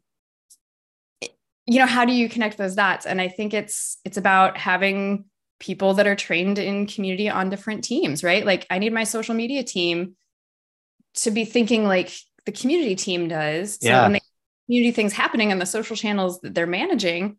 you 1.67 1.79
know, 1.79 1.87
how 1.87 2.05
do 2.05 2.13
you 2.13 2.29
connect 2.29 2.59
those 2.59 2.75
dots? 2.75 3.07
And 3.07 3.21
I 3.21 3.29
think 3.29 3.55
it's 3.55 3.99
it's 4.05 4.17
about 4.17 4.57
having 4.57 5.27
people 5.61 5.95
that 5.95 6.09
are 6.09 6.17
trained 6.17 6.59
in 6.59 6.87
community 6.87 7.29
on 7.29 7.49
different 7.49 7.85
teams, 7.85 8.25
right? 8.25 8.45
Like 8.45 8.67
I 8.69 8.79
need 8.79 8.93
my 8.93 9.05
social 9.05 9.35
media 9.37 9.63
team 9.63 10.17
to 11.15 11.31
be 11.31 11.45
thinking 11.45 11.85
like 11.85 12.11
the 12.45 12.53
community 12.53 12.97
team 12.97 13.29
does. 13.29 13.79
So 13.81 13.87
Yeah. 13.87 14.03
when 14.03 14.13
the 14.15 14.21
community 14.67 14.91
things 14.91 15.13
happening 15.13 15.53
on 15.53 15.61
the 15.61 15.67
social 15.67 15.95
channels 15.95 16.41
that 16.41 16.55
they're 16.55 16.67
managing, 16.67 17.37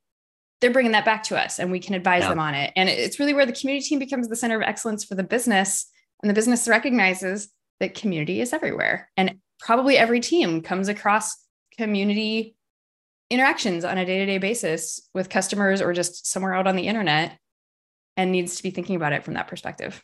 they're 0.63 0.71
bringing 0.71 0.93
that 0.93 1.03
back 1.03 1.23
to 1.23 1.37
us 1.37 1.59
and 1.59 1.71
we 1.71 1.79
can 1.79 1.93
advise 1.93 2.21
Yeah. 2.21 2.29
them 2.29 2.39
on 2.39 2.55
it. 2.55 2.71
And 2.77 2.87
it's 2.87 3.19
really 3.19 3.33
where 3.33 3.45
the 3.45 3.51
community 3.51 3.85
team 3.85 3.99
becomes 3.99 4.29
the 4.29 4.35
center 4.37 4.55
of 4.55 4.61
excellence 4.61 5.03
for 5.03 5.13
the 5.13 5.23
business. 5.23 5.85
And 6.21 6.29
the 6.29 6.33
business 6.33 6.69
recognizes 6.69 7.49
that 7.81 7.95
community 7.95 8.39
is 8.39 8.53
everywhere. 8.53 9.09
And 9.17 9.39
probably 9.59 9.97
every 9.97 10.21
team 10.21 10.61
comes 10.61 10.87
across 10.87 11.35
community 11.77 12.55
interactions 13.29 13.83
on 13.83 13.97
a 13.97 14.05
day 14.05 14.19
to 14.19 14.25
day 14.25 14.37
basis 14.37 15.01
with 15.13 15.29
customers 15.29 15.81
or 15.81 15.91
just 15.91 16.25
somewhere 16.25 16.53
out 16.53 16.65
on 16.65 16.77
the 16.77 16.87
internet 16.87 17.37
and 18.15 18.31
needs 18.31 18.55
to 18.55 18.63
be 18.63 18.71
thinking 18.71 18.95
about 18.95 19.11
it 19.11 19.25
from 19.25 19.33
that 19.33 19.49
perspective. 19.49 20.01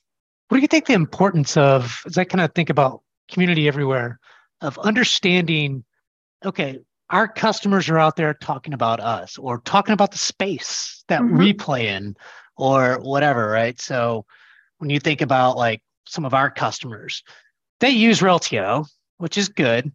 What 0.50 0.58
do 0.58 0.62
you 0.62 0.68
think 0.68 0.88
the 0.88 0.94
importance 0.94 1.56
of, 1.56 2.01
as 2.06 2.18
I 2.18 2.25
kind 2.25 2.42
of 2.42 2.54
think 2.54 2.70
about 2.70 3.01
community 3.32 3.70
everywhere, 3.70 4.20
of 4.60 4.78
understanding, 4.80 5.86
okay, 6.44 6.80
our 7.10 7.28
customers 7.28 7.89
are 7.89 7.98
out 7.98 8.16
there 8.16 8.34
talking 8.34 8.74
about 8.74 9.00
us 9.00 9.38
or 9.38 9.60
talking 9.62 9.94
about 9.94 10.12
the 10.12 10.18
space 10.18 11.04
that 11.08 11.24
we 11.24 11.54
mm-hmm. 11.54 11.58
play 11.58 11.88
in 11.88 12.16
or 12.56 13.00
whatever, 13.00 13.50
right? 13.50 13.80
So 13.80 14.25
when 14.78 14.89
you 14.89 15.00
think 15.00 15.22
about 15.22 15.58
like 15.58 15.82
some 16.06 16.25
of 16.25 16.34
our 16.34 16.51
customers, 16.51 17.24
they 17.80 17.89
use 17.89 18.20
Reltio, 18.20 18.88
which 19.18 19.38
is 19.38 19.50
good, 19.50 19.92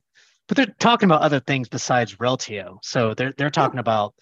but 0.48 0.56
they're 0.56 0.74
talking 0.78 1.08
about 1.08 1.22
other 1.22 1.40
things 1.40 1.68
besides 1.68 2.16
Reltio. 2.16 2.78
So 2.82 3.14
they're 3.14 3.34
they're 3.36 3.50
talking 3.50 3.80
about 3.80 4.14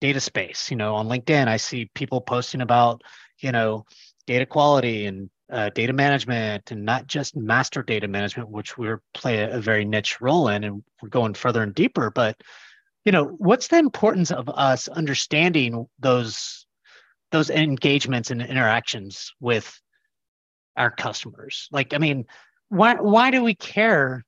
data 0.00 0.20
space. 0.20 0.70
You 0.70 0.76
know, 0.76 0.94
on 0.94 1.08
LinkedIn, 1.08 1.48
I 1.48 1.56
see 1.56 1.90
people 1.94 2.20
posting 2.20 2.60
about, 2.60 3.02
you 3.38 3.52
know, 3.52 3.84
data 4.26 4.46
quality 4.46 5.06
and 5.06 5.30
uh, 5.54 5.70
data 5.70 5.92
management 5.92 6.72
and 6.72 6.84
not 6.84 7.06
just 7.06 7.36
master 7.36 7.82
data 7.82 8.08
management, 8.08 8.50
which 8.50 8.76
we're 8.76 9.00
play 9.14 9.38
a, 9.38 9.58
a 9.58 9.60
very 9.60 9.84
niche 9.84 10.20
role 10.20 10.48
in, 10.48 10.64
and 10.64 10.82
we're 11.00 11.08
going 11.08 11.32
further 11.32 11.62
and 11.62 11.74
deeper. 11.74 12.10
But 12.10 12.36
you 13.04 13.12
know, 13.12 13.24
what's 13.24 13.68
the 13.68 13.78
importance 13.78 14.32
of 14.32 14.48
us 14.48 14.88
understanding 14.88 15.86
those 16.00 16.66
those 17.30 17.50
engagements 17.50 18.30
and 18.32 18.42
interactions 18.42 19.32
with 19.40 19.80
our 20.76 20.90
customers? 20.90 21.68
Like, 21.70 21.94
I 21.94 21.98
mean, 21.98 22.24
why 22.68 22.94
why 22.94 23.30
do 23.30 23.44
we 23.44 23.54
care 23.54 24.24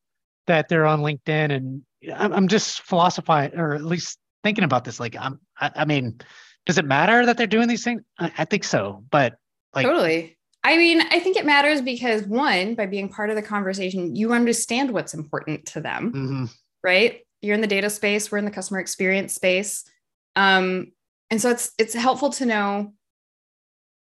that 0.47 0.69
they're 0.69 0.87
on 0.87 1.01
LinkedIn? 1.01 1.53
And 1.53 1.83
I'm, 2.15 2.33
I'm 2.33 2.49
just 2.49 2.83
philosophizing, 2.83 3.59
or 3.59 3.75
at 3.75 3.85
least 3.85 4.19
thinking 4.45 4.65
about 4.65 4.85
this. 4.85 5.01
Like, 5.01 5.17
I'm, 5.17 5.41
I, 5.61 5.71
I 5.75 5.85
mean, 5.87 6.21
does 6.67 6.79
it 6.79 6.85
matter 6.85 7.27
that 7.27 7.37
they're 7.37 7.49
doing 7.49 7.67
these 7.67 7.83
things? 7.83 8.03
I, 8.17 8.31
I 8.39 8.45
think 8.45 8.63
so, 8.63 9.05
but 9.11 9.35
like, 9.75 9.87
totally. 9.87 10.36
I 10.67 10.77
mean, 10.77 11.01
I 11.01 11.21
think 11.21 11.37
it 11.37 11.47
matters 11.47 11.81
because 11.81 12.25
one, 12.25 12.75
by 12.75 12.87
being 12.87 13.09
part 13.09 13.31
of 13.31 13.37
the 13.37 13.43
conversation, 13.43 14.17
you 14.17 14.33
understand 14.33 14.91
what's 14.91 15.15
important 15.15 15.65
to 15.67 15.81
them, 15.81 16.13
mhm, 16.13 16.55
right? 16.83 17.21
You're 17.41 17.55
in 17.55 17.61
the 17.61 17.69
data 17.69 17.89
space, 17.89 18.33
we're 18.33 18.39
in 18.39 18.45
the 18.45 18.51
customer 18.51 18.81
experience 18.81 19.33
space. 19.33 19.85
Um, 20.35 20.91
and 21.31 21.41
so 21.41 21.51
it's 21.51 21.71
it's 21.79 21.95
helpful 21.95 22.31
to 22.31 22.47
know 22.47 22.95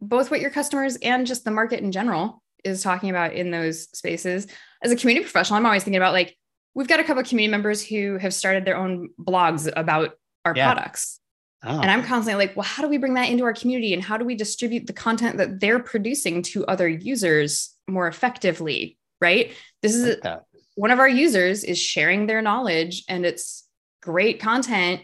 both 0.01 0.31
what 0.31 0.41
your 0.41 0.49
customers 0.49 0.97
and 0.97 1.25
just 1.25 1.45
the 1.45 1.51
market 1.51 1.79
in 1.79 1.93
general 1.93 2.43
is 2.65 2.83
talking 2.83 3.09
about 3.09 3.31
in 3.31 3.51
those 3.51 3.83
spaces. 3.97 4.47
As 4.83 4.91
a 4.91 4.97
community 4.97 5.23
professional, 5.23 5.57
I'm 5.57 5.65
always 5.65 5.85
thinking 5.85 5.97
about 6.01 6.11
like 6.13 6.35
we've 6.73 6.89
got 6.89 6.99
a 6.99 7.05
couple 7.05 7.21
of 7.21 7.27
community 7.29 7.51
members 7.51 7.81
who 7.81 8.17
have 8.17 8.33
started 8.33 8.65
their 8.65 8.75
own 8.75 9.09
blogs 9.17 9.71
about 9.77 10.11
our 10.43 10.53
Yeah. 10.53 10.73
products. 10.73 11.21
Oh, 11.63 11.79
And 11.79 11.89
I'm 11.89 12.03
constantly 12.03 12.45
like, 12.45 12.55
well, 12.55 12.65
how 12.65 12.83
do 12.83 12.89
we 12.89 12.97
bring 12.97 13.15
that 13.15 13.29
into 13.29 13.43
our 13.43 13.53
community 13.53 13.93
and 13.93 14.03
how 14.03 14.17
do 14.17 14.25
we 14.25 14.35
distribute 14.35 14.87
the 14.87 14.93
content 14.93 15.37
that 15.37 15.59
they're 15.59 15.79
producing 15.79 16.41
to 16.43 16.65
other 16.65 16.87
users 16.87 17.75
more 17.87 18.07
effectively? 18.07 18.97
Right. 19.21 19.53
This 19.81 19.95
is 19.95 20.17
like 20.23 20.41
one 20.75 20.91
of 20.91 20.99
our 20.99 21.09
users 21.09 21.65
is 21.65 21.77
sharing 21.77 22.25
their 22.25 22.41
knowledge 22.41 23.03
and 23.09 23.25
it's 23.25 23.67
great 24.01 24.39
content. 24.39 25.01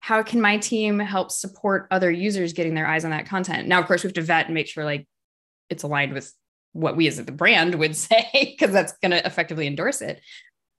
How 0.00 0.24
can 0.24 0.40
my 0.40 0.58
team 0.58 0.98
help 0.98 1.30
support 1.30 1.86
other 1.92 2.10
users 2.10 2.54
getting 2.54 2.74
their 2.74 2.88
eyes 2.88 3.04
on 3.04 3.12
that 3.12 3.26
content? 3.26 3.68
Now, 3.68 3.78
of 3.78 3.86
course, 3.86 4.02
we 4.02 4.08
have 4.08 4.14
to 4.14 4.22
vet 4.22 4.46
and 4.46 4.54
make 4.54 4.66
sure 4.66 4.84
like 4.84 5.06
it's 5.70 5.84
aligned 5.84 6.12
with 6.12 6.32
what 6.72 6.96
we 6.96 7.06
as 7.06 7.24
the 7.24 7.30
brand 7.30 7.76
would 7.76 7.94
say, 8.08 8.28
because 8.32 8.72
that's 8.72 8.94
going 8.94 9.12
to 9.12 9.24
effectively 9.24 9.68
endorse 9.68 10.00
it. 10.00 10.20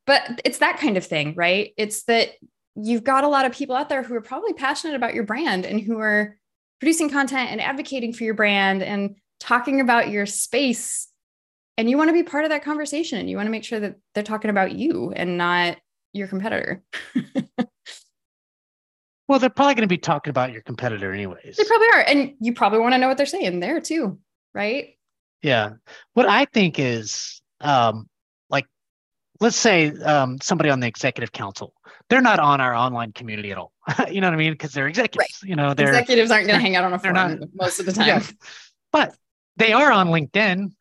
But 0.05 0.41
it's 0.43 0.57
that 0.57 0.79
kind 0.79 0.97
of 0.97 1.05
thing, 1.05 1.33
right? 1.37 1.71
It's 1.77 2.03
that 2.03 2.31
you've 2.75 3.03
got 3.03 3.23
a 3.23 3.27
lot 3.27 3.45
of 3.45 3.51
people 3.51 3.75
out 3.75 3.89
there 3.89 4.03
who 4.03 4.15
are 4.15 4.21
probably 4.21 4.53
passionate 4.53 4.95
about 4.95 5.13
your 5.13 5.23
brand 5.23 5.65
and 5.65 5.79
who 5.79 5.99
are 5.99 6.37
producing 6.79 7.09
content 7.09 7.51
and 7.51 7.61
advocating 7.61 8.13
for 8.13 8.23
your 8.23 8.33
brand 8.33 8.81
and 8.83 9.15
talking 9.39 9.79
about 9.79 10.09
your 10.09 10.25
space 10.25 11.07
and 11.77 11.89
you 11.89 11.97
want 11.97 12.09
to 12.09 12.13
be 12.13 12.23
part 12.23 12.43
of 12.45 12.49
that 12.51 12.63
conversation 12.63 13.19
and 13.19 13.29
you 13.29 13.35
want 13.37 13.47
to 13.47 13.51
make 13.51 13.63
sure 13.63 13.79
that 13.79 13.95
they're 14.13 14.23
talking 14.23 14.49
about 14.49 14.73
you 14.73 15.11
and 15.15 15.37
not 15.37 15.77
your 16.13 16.27
competitor 16.27 16.83
Well, 19.29 19.39
they're 19.39 19.49
probably 19.49 19.73
going 19.75 19.83
to 19.83 19.87
be 19.87 19.97
talking 19.97 20.29
about 20.31 20.51
your 20.51 20.61
competitor 20.61 21.13
anyways. 21.13 21.55
they 21.55 21.63
probably 21.63 21.87
are 21.93 22.01
and 22.01 22.33
you 22.39 22.53
probably 22.53 22.79
want 22.79 22.93
to 22.93 22.97
know 22.97 23.07
what 23.07 23.17
they're 23.17 23.25
saying 23.25 23.59
there 23.61 23.79
too 23.79 24.19
right 24.53 24.97
Yeah. 25.41 25.71
What 26.13 26.27
I 26.27 26.45
think 26.45 26.77
is, 26.77 27.41
um, 27.61 28.07
let's 29.43 29.57
say 29.57 29.91
um, 30.03 30.39
somebody 30.41 30.69
on 30.69 30.79
the 30.79 30.87
executive 30.87 31.31
council, 31.31 31.73
they're 32.09 32.21
not 32.21 32.39
on 32.39 32.61
our 32.61 32.73
online 32.73 33.11
community 33.11 33.51
at 33.51 33.57
all. 33.57 33.73
you 34.09 34.21
know 34.21 34.27
what 34.27 34.33
I 34.33 34.37
mean? 34.37 34.53
Because 34.53 34.71
they're 34.71 34.87
executives. 34.87 35.43
You 35.43 35.55
know, 35.55 35.73
they're 35.73 35.89
executives 35.89 36.31
aren't 36.31 36.47
going 36.47 36.57
to 36.59 36.63
hang 36.63 36.75
out 36.75 36.85
on 36.85 36.93
a 36.93 36.99
forum 36.99 37.15
not- 37.15 37.39
most 37.53 37.79
of 37.79 37.85
the 37.85 37.91
time 37.99 38.07
Yeah. 38.07 38.23
but 38.91 39.15
they 39.57 39.73
are 39.73 39.91
on 39.91 40.07
LinkedIn, 40.07 40.71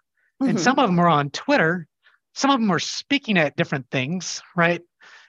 and 0.40 0.58
Mhm. 0.58 0.58
some 0.58 0.78
of 0.78 0.88
them 0.88 0.98
are 0.98 1.08
on 1.08 1.30
Twitter. 1.30 1.86
Some 2.34 2.50
of 2.50 2.58
them 2.60 2.70
are 2.72 2.78
speaking 2.78 3.36
at 3.36 3.54
different 3.56 3.90
things, 3.90 4.40
right? 4.56 4.80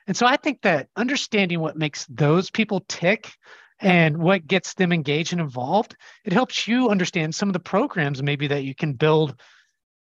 And 0.07 0.15
so 0.15 0.25
I 0.25 0.37
think 0.37 0.61
that 0.61 0.87
understanding 0.95 1.59
what 1.59 1.75
makes 1.77 2.05
those 2.09 2.49
people 2.51 2.85
tick 2.87 3.33
and 3.79 4.17
what 4.17 4.47
gets 4.47 4.73
them 4.75 4.91
engaged 4.93 5.33
and 5.33 5.41
involved, 5.41 5.95
it 6.23 6.33
helps 6.33 6.67
you 6.67 6.89
understand 6.89 7.35
some 7.35 7.49
of 7.49 7.53
the 7.53 7.59
programs 7.59 8.21
maybe 8.23 8.47
that 8.47 8.63
you 8.63 8.75
can 8.75 8.93
build, 8.93 9.39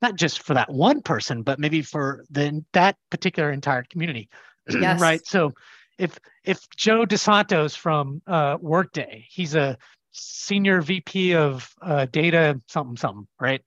not 0.02 0.16
just 0.16 0.44
for 0.44 0.54
that 0.54 0.72
one 0.72 1.02
person, 1.02 1.42
but 1.42 1.60
maybe 1.60 1.82
for 1.82 2.26
the 2.30 2.64
that 2.74 2.98
particular 3.10 3.52
entire 3.52 3.84
community. 3.84 4.30
Yes. 4.68 5.00
right. 5.00 5.26
So 5.28 5.54
if 6.00 6.18
if 6.44 6.68
Joe 6.76 7.06
DeSantos 7.06 7.78
from 7.78 8.22
uh, 8.26 8.58
Workday, 8.60 9.26
he's 9.30 9.54
a 9.54 9.78
senior 10.12 10.82
VP 10.82 11.36
of 11.36 11.70
uh, 11.82 12.08
data 12.12 12.60
something 12.68 12.98
something, 12.98 13.28
right? 13.40 13.62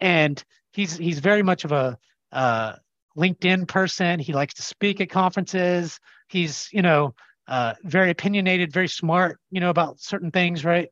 And 0.00 0.42
he's 0.72 0.96
he's 0.96 1.20
very 1.20 1.42
much 1.42 1.64
of 1.64 1.72
a 1.72 1.98
uh, 2.32 2.74
LinkedIn 3.16 3.66
person. 3.66 4.18
He 4.18 4.32
likes 4.32 4.54
to 4.54 4.62
speak 4.62 5.00
at 5.00 5.10
conferences. 5.10 5.98
He's 6.28 6.68
you 6.72 6.82
know 6.82 7.14
uh, 7.48 7.74
very 7.82 8.10
opinionated, 8.10 8.72
very 8.72 8.88
smart, 8.88 9.38
you 9.50 9.60
know 9.60 9.70
about 9.70 10.00
certain 10.00 10.30
things, 10.30 10.64
right? 10.64 10.88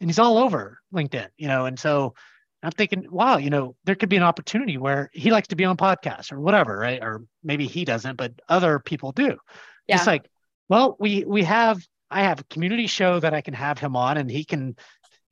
And 0.00 0.10
he's 0.10 0.18
all 0.18 0.38
over 0.38 0.78
LinkedIn, 0.92 1.28
you 1.36 1.48
know. 1.48 1.66
And 1.66 1.78
so 1.78 2.14
I'm 2.62 2.70
thinking, 2.70 3.06
wow, 3.10 3.38
you 3.38 3.50
know, 3.50 3.74
there 3.84 3.94
could 3.94 4.08
be 4.08 4.16
an 4.16 4.22
opportunity 4.22 4.78
where 4.78 5.10
he 5.12 5.30
likes 5.30 5.48
to 5.48 5.56
be 5.56 5.64
on 5.64 5.76
podcasts 5.76 6.32
or 6.32 6.40
whatever, 6.40 6.76
right? 6.76 7.02
Or 7.02 7.24
maybe 7.42 7.66
he 7.66 7.84
doesn't, 7.84 8.16
but 8.16 8.32
other 8.48 8.78
people 8.78 9.12
do. 9.12 9.36
Yeah. 9.88 9.96
It's 9.96 10.06
like, 10.06 10.28
well, 10.68 10.96
we 11.00 11.24
we 11.24 11.42
have 11.42 11.82
I 12.10 12.22
have 12.22 12.40
a 12.40 12.44
community 12.44 12.86
show 12.86 13.18
that 13.20 13.34
I 13.34 13.40
can 13.40 13.54
have 13.54 13.78
him 13.78 13.96
on, 13.96 14.16
and 14.16 14.30
he 14.30 14.44
can. 14.44 14.76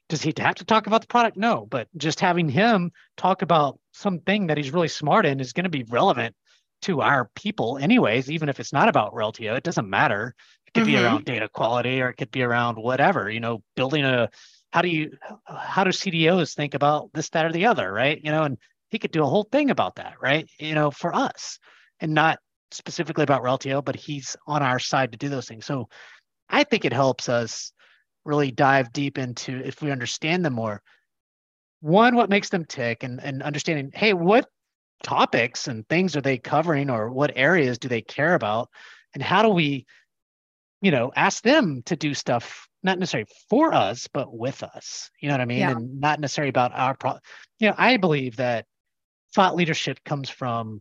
Does 0.08 0.22
he 0.22 0.34
have 0.38 0.56
to 0.56 0.64
talk 0.64 0.88
about 0.88 1.02
the 1.02 1.06
product? 1.06 1.36
No, 1.36 1.66
but 1.70 1.86
just 1.96 2.18
having 2.18 2.48
him 2.48 2.90
talk 3.16 3.42
about 3.42 3.78
something 3.92 4.48
that 4.48 4.56
he's 4.56 4.72
really 4.72 4.88
smart 4.88 5.24
in 5.24 5.38
is 5.38 5.52
going 5.52 5.64
to 5.64 5.70
be 5.70 5.84
relevant 5.84 6.34
to 6.82 7.00
our 7.00 7.30
people, 7.36 7.78
anyways. 7.78 8.28
Even 8.30 8.48
if 8.48 8.58
it's 8.58 8.72
not 8.72 8.88
about 8.88 9.14
Reltio, 9.14 9.56
it 9.56 9.62
doesn't 9.62 9.88
matter. 9.88 10.34
It 10.66 10.74
could 10.74 10.86
be 10.86 10.94
Mhm. 10.94 11.04
around 11.04 11.24
data 11.26 11.48
quality, 11.48 12.00
or 12.02 12.08
it 12.08 12.14
could 12.14 12.32
be 12.32 12.42
around 12.42 12.76
whatever. 12.76 13.30
You 13.30 13.40
know, 13.40 13.62
building 13.76 14.04
a 14.04 14.30
how 14.70 14.82
do 14.82 14.88
you 14.88 15.16
how 15.46 15.84
do 15.84 15.90
CDOs 15.90 16.54
think 16.54 16.74
about 16.74 17.10
this, 17.12 17.28
that, 17.30 17.46
or 17.46 17.52
the 17.52 17.66
other, 17.66 17.92
right? 17.92 18.20
You 18.22 18.30
know, 18.30 18.44
and 18.44 18.58
he 18.90 18.98
could 18.98 19.10
do 19.10 19.22
a 19.22 19.28
whole 19.28 19.44
thing 19.44 19.70
about 19.70 19.96
that, 19.96 20.14
right? 20.20 20.48
You 20.58 20.74
know, 20.74 20.90
for 20.90 21.14
us, 21.14 21.58
and 22.00 22.14
not 22.14 22.38
specifically 22.70 23.24
about 23.24 23.42
Reltio, 23.42 23.84
but 23.84 23.96
he's 23.96 24.36
on 24.46 24.62
our 24.62 24.78
side 24.78 25.12
to 25.12 25.18
do 25.18 25.28
those 25.28 25.48
things. 25.48 25.66
So 25.66 25.88
I 26.48 26.64
think 26.64 26.84
it 26.84 26.92
helps 26.92 27.28
us 27.28 27.72
really 28.24 28.50
dive 28.50 28.92
deep 28.92 29.18
into 29.18 29.58
if 29.64 29.82
we 29.82 29.90
understand 29.90 30.44
them 30.44 30.54
more. 30.54 30.82
One, 31.80 32.14
what 32.14 32.30
makes 32.30 32.50
them 32.50 32.64
tick, 32.64 33.02
and 33.02 33.20
and 33.22 33.42
understanding, 33.42 33.90
hey, 33.94 34.12
what 34.12 34.46
topics 35.02 35.66
and 35.66 35.88
things 35.88 36.16
are 36.16 36.20
they 36.20 36.38
covering, 36.38 36.90
or 36.90 37.10
what 37.10 37.32
areas 37.34 37.78
do 37.78 37.88
they 37.88 38.02
care 38.02 38.34
about, 38.34 38.68
and 39.14 39.22
how 39.22 39.42
do 39.42 39.48
we, 39.48 39.86
you 40.80 40.92
know, 40.92 41.10
ask 41.16 41.42
them 41.42 41.82
to 41.86 41.96
do 41.96 42.14
stuff 42.14 42.68
not 42.82 42.98
necessarily 42.98 43.30
for 43.48 43.74
us, 43.74 44.08
but 44.12 44.36
with 44.36 44.62
us. 44.62 45.10
You 45.20 45.28
know 45.28 45.34
what 45.34 45.42
I 45.42 45.46
mean? 45.46 45.58
Yeah. 45.58 45.72
And 45.72 46.00
not 46.00 46.20
necessarily 46.20 46.50
about 46.50 46.72
our 46.74 46.96
pro. 46.96 47.18
You 47.58 47.68
know, 47.68 47.74
I 47.76 47.96
believe 47.96 48.36
that 48.36 48.66
thought 49.34 49.54
leadership 49.54 50.02
comes 50.04 50.30
from 50.30 50.80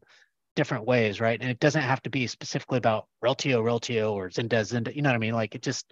different 0.56 0.86
ways, 0.86 1.20
right? 1.20 1.40
And 1.40 1.50
it 1.50 1.60
doesn't 1.60 1.82
have 1.82 2.02
to 2.04 2.10
be 2.10 2.28
specifically 2.28 2.78
about 2.78 3.08
Reltio, 3.24 3.64
Reltio, 3.64 4.14
or 4.14 4.30
Zendesk, 4.30 4.74
Zendesk. 4.74 4.96
You 4.96 5.02
know 5.02 5.10
what 5.10 5.16
I 5.16 5.20
mean? 5.20 5.34
Like 5.34 5.56
it 5.56 5.62
just 5.62 5.92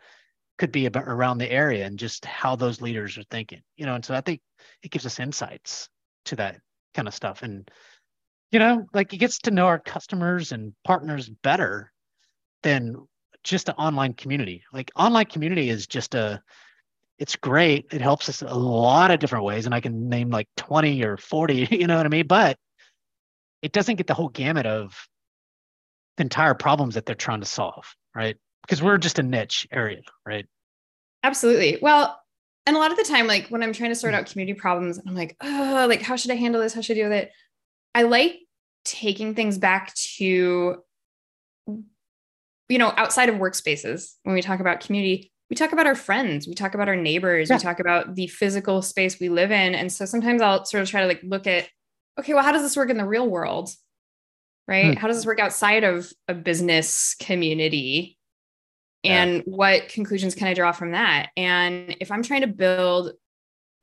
could 0.57 0.71
be 0.71 0.85
about 0.87 1.07
around 1.07 1.37
the 1.37 1.51
area 1.51 1.85
and 1.85 1.99
just 1.99 2.25
how 2.25 2.55
those 2.55 2.81
leaders 2.81 3.17
are 3.17 3.23
thinking. 3.29 3.61
You 3.75 3.85
know, 3.85 3.95
and 3.95 4.03
so 4.03 4.15
I 4.15 4.21
think 4.21 4.41
it 4.83 4.91
gives 4.91 5.05
us 5.05 5.19
insights 5.19 5.89
to 6.25 6.35
that 6.37 6.59
kind 6.93 7.07
of 7.07 7.13
stuff. 7.13 7.43
And 7.43 7.69
you 8.51 8.59
know, 8.59 8.85
like 8.93 9.13
it 9.13 9.17
gets 9.17 9.39
to 9.39 9.51
know 9.51 9.67
our 9.67 9.79
customers 9.79 10.51
and 10.51 10.73
partners 10.83 11.29
better 11.29 11.91
than 12.63 12.95
just 13.43 13.69
an 13.69 13.75
online 13.77 14.13
community. 14.13 14.63
Like 14.73 14.91
online 14.95 15.25
community 15.25 15.69
is 15.69 15.87
just 15.87 16.15
a 16.15 16.41
it's 17.17 17.35
great. 17.35 17.87
It 17.91 18.01
helps 18.01 18.29
us 18.29 18.41
a 18.41 18.53
lot 18.53 19.09
of 19.09 19.19
different 19.19 19.45
ways. 19.45 19.65
And 19.65 19.73
I 19.73 19.81
can 19.81 20.07
name 20.07 20.29
like 20.29 20.47
20 20.57 21.03
or 21.03 21.17
40, 21.17 21.67
you 21.71 21.87
know 21.87 21.97
what 21.97 22.05
I 22.05 22.09
mean? 22.09 22.27
But 22.27 22.57
it 23.61 23.71
doesn't 23.71 23.95
get 23.95 24.07
the 24.07 24.13
whole 24.13 24.29
gamut 24.29 24.65
of 24.65 25.07
the 26.17 26.23
entire 26.23 26.53
problems 26.53 26.95
that 26.95 27.05
they're 27.05 27.15
trying 27.15 27.39
to 27.39 27.47
solve, 27.47 27.95
right? 28.15 28.37
Because 28.61 28.83
we're 28.83 28.97
just 28.97 29.19
a 29.19 29.23
niche 29.23 29.67
area, 29.71 30.01
right? 30.25 30.45
Absolutely. 31.23 31.79
Well, 31.81 32.19
and 32.65 32.75
a 32.75 32.79
lot 32.79 32.91
of 32.91 32.97
the 32.97 33.03
time, 33.03 33.27
like 33.27 33.47
when 33.47 33.63
I'm 33.63 33.73
trying 33.73 33.91
to 33.91 33.95
sort 33.95 34.13
mm. 34.13 34.17
out 34.17 34.27
community 34.27 34.59
problems, 34.59 34.99
I'm 35.05 35.15
like, 35.15 35.35
oh, 35.41 35.85
like 35.89 36.01
how 36.01 36.15
should 36.15 36.31
I 36.31 36.35
handle 36.35 36.61
this? 36.61 36.73
How 36.73 36.81
should 36.81 36.97
I 36.97 36.99
deal 36.99 37.09
with 37.09 37.17
it? 37.17 37.31
I 37.95 38.03
like 38.03 38.39
taking 38.83 39.33
things 39.33 39.57
back 39.57 39.93
to 40.17 40.83
you 42.69 42.77
know, 42.77 42.93
outside 42.97 43.29
of 43.29 43.35
workspaces, 43.35 44.13
when 44.23 44.35
we 44.35 44.41
talk 44.41 44.59
about 44.59 44.79
community, 44.79 45.31
we 45.49 45.55
talk 45.55 45.71
about 45.71 45.87
our 45.87 45.95
friends, 45.95 46.47
we 46.47 46.53
talk 46.53 46.73
about 46.73 46.89
our 46.89 46.95
neighbors, 46.95 47.49
yeah. 47.49 47.55
we 47.55 47.61
talk 47.61 47.79
about 47.79 48.15
the 48.15 48.27
physical 48.27 48.81
space 48.81 49.19
we 49.19 49.29
live 49.29 49.51
in. 49.51 49.75
And 49.75 49.91
so 49.91 50.05
sometimes 50.05 50.41
I'll 50.41 50.65
sort 50.65 50.83
of 50.83 50.89
try 50.89 51.01
to 51.01 51.07
like 51.07 51.21
look 51.23 51.47
at, 51.47 51.69
okay, 52.19 52.33
well, 52.33 52.43
how 52.43 52.51
does 52.51 52.63
this 52.63 52.75
work 52.75 52.89
in 52.89 52.97
the 52.97 53.05
real 53.05 53.27
world? 53.27 53.69
Right? 54.67 54.93
Hmm. 54.93 54.99
How 54.99 55.07
does 55.07 55.17
this 55.17 55.25
work 55.25 55.39
outside 55.39 55.83
of 55.85 56.11
a 56.27 56.33
business 56.33 57.15
community? 57.21 58.17
And 59.03 59.37
yeah. 59.37 59.43
what 59.45 59.87
conclusions 59.87 60.35
can 60.35 60.47
I 60.47 60.53
draw 60.53 60.73
from 60.73 60.91
that? 60.91 61.29
And 61.37 61.95
if 62.01 62.11
I'm 62.11 62.23
trying 62.23 62.41
to 62.41 62.47
build 62.47 63.13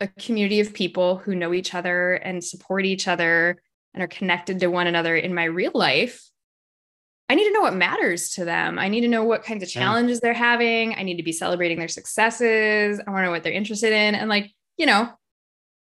a 0.01 0.09
community 0.09 0.61
of 0.61 0.75
people 0.75 1.17
who 1.17 1.35
know 1.35 1.55
each 1.55 1.75
other 1.75 2.15
and 2.15 2.45
support 2.45 2.85
each 2.85 3.09
other 3.09 3.63
and 3.95 4.03
are 4.03 4.09
connected 4.09 4.61
to 4.61 4.67
one 4.67 4.87
another 4.87 5.17
in 5.17 5.33
my 5.33 5.45
real 5.45 5.71
life, 5.73 6.29
I 7.29 7.35
need 7.35 7.45
to 7.45 7.53
know 7.53 7.63
what 7.63 7.75
matters 7.75 8.31
to 8.31 8.45
them. 8.45 8.79
I 8.79 8.89
need 8.89 9.01
to 9.01 9.09
know 9.09 9.25
what 9.25 9.45
kinds 9.45 9.63
of 9.63 9.69
challenges 9.69 10.19
yeah. 10.19 10.21
they're 10.23 10.35
having. 10.35 10.95
I 10.95 11.03
need 11.03 11.17
to 11.17 11.23
be 11.23 11.33
celebrating 11.33 11.79
their 11.79 11.89
successes. 11.89 13.01
I 13.01 13.11
want 13.11 13.23
to 13.23 13.25
know 13.25 13.31
what 13.31 13.43
they're 13.43 13.53
interested 13.53 13.93
in. 13.93 14.15
And 14.15 14.29
like, 14.29 14.53
you 14.77 14.85
know, 14.85 15.11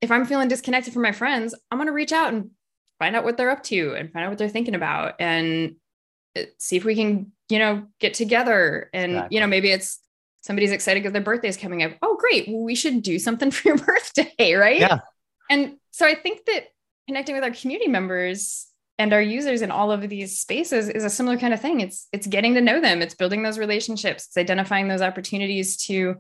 if 0.00 0.11
I'm 0.11 0.26
feeling 0.26 0.48
disconnected 0.48 0.92
from 0.92 1.03
my 1.03 1.12
friends, 1.12 1.55
I'm 1.70 1.79
going 1.79 1.87
to 1.87 1.92
reach 1.92 2.12
out 2.12 2.33
and 2.33 2.50
find 2.98 3.16
out 3.16 3.24
what 3.24 3.37
they're 3.37 3.50
up 3.50 3.62
to 3.64 3.94
and 3.94 4.12
find 4.12 4.24
out 4.24 4.29
what 4.29 4.38
they're 4.38 4.48
thinking 4.48 4.74
about 4.74 5.14
and 5.18 5.76
uh, 6.38 6.42
see 6.59 6.76
if 6.76 6.85
we 6.85 6.94
can, 6.94 7.33
you 7.48 7.59
know, 7.59 7.87
get 8.00 8.14
together. 8.14 8.90
And, 8.92 9.12
exactly. 9.12 9.35
you 9.35 9.40
know, 9.40 9.46
maybe 9.46 9.70
it's 9.70 9.98
somebody's 10.42 10.72
excited 10.72 11.03
because 11.03 11.12
their 11.12 11.22
birthday 11.22 11.48
is 11.48 11.57
coming 11.57 11.83
up. 11.83 11.92
Oh, 12.03 12.16
great. 12.16 12.48
Well, 12.48 12.62
we 12.64 12.74
should 12.74 13.03
do 13.03 13.18
something 13.18 13.50
for 13.50 13.68
your 13.68 13.79
birthday, 13.79 14.55
right? 14.55 14.81
Yeah. 14.81 15.00
And 15.48 15.76
so 15.90 16.07
I 16.07 16.14
think 16.14 16.44
that 16.46 16.66
connecting 17.09 17.35
with 17.35 17.44
our 17.44 17.50
community 17.50 17.88
members 17.88 18.69
and 19.00 19.14
our 19.14 19.22
users 19.22 19.62
in 19.62 19.70
all 19.70 19.90
of 19.90 20.06
these 20.10 20.38
spaces 20.38 20.90
is 20.90 21.04
a 21.04 21.10
similar 21.10 21.38
kind 21.38 21.54
of 21.54 21.60
thing. 21.60 21.80
It's 21.80 22.06
it's 22.12 22.26
getting 22.26 22.52
to 22.54 22.60
know 22.60 22.82
them. 22.82 23.00
It's 23.00 23.14
building 23.14 23.42
those 23.42 23.58
relationships. 23.58 24.26
It's 24.26 24.36
identifying 24.36 24.88
those 24.88 25.00
opportunities 25.00 25.78
to 25.86 26.16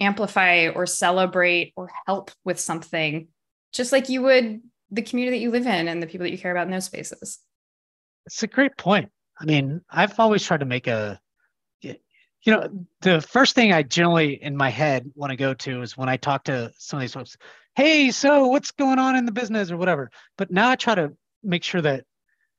amplify 0.00 0.68
or 0.68 0.86
celebrate 0.86 1.74
or 1.76 1.90
help 2.06 2.30
with 2.42 2.58
something 2.58 3.28
just 3.72 3.92
like 3.92 4.08
you 4.08 4.22
would 4.22 4.62
the 4.90 5.02
community 5.02 5.36
that 5.36 5.42
you 5.42 5.50
live 5.50 5.66
in 5.66 5.86
and 5.86 6.02
the 6.02 6.06
people 6.06 6.24
that 6.24 6.30
you 6.30 6.38
care 6.38 6.50
about 6.50 6.66
in 6.66 6.72
those 6.72 6.86
spaces. 6.86 7.40
It's 8.24 8.42
a 8.42 8.46
great 8.46 8.76
point. 8.78 9.10
I 9.38 9.44
mean 9.44 9.82
i've 9.90 10.18
always 10.18 10.44
tried 10.44 10.60
to 10.60 10.66
make 10.66 10.86
a 10.86 11.20
you 11.82 12.52
know 12.52 12.68
the 13.00 13.20
first 13.20 13.54
thing 13.54 13.72
i 13.72 13.82
generally 13.82 14.42
in 14.42 14.56
my 14.56 14.70
head 14.70 15.10
want 15.14 15.30
to 15.30 15.36
go 15.36 15.54
to 15.54 15.82
is 15.82 15.96
when 15.96 16.08
i 16.08 16.16
talk 16.16 16.44
to 16.44 16.70
some 16.78 16.98
of 16.98 17.00
these 17.00 17.12
folks 17.12 17.36
hey 17.74 18.12
so 18.12 18.46
what's 18.46 18.70
going 18.70 19.00
on 19.00 19.16
in 19.16 19.24
the 19.26 19.32
business? 19.32 19.70
or 19.70 19.76
whatever. 19.76 20.10
But 20.38 20.50
now 20.50 20.70
i 20.70 20.76
try 20.76 20.94
to 20.94 21.12
make 21.42 21.62
sure 21.62 21.82
that 21.82 22.04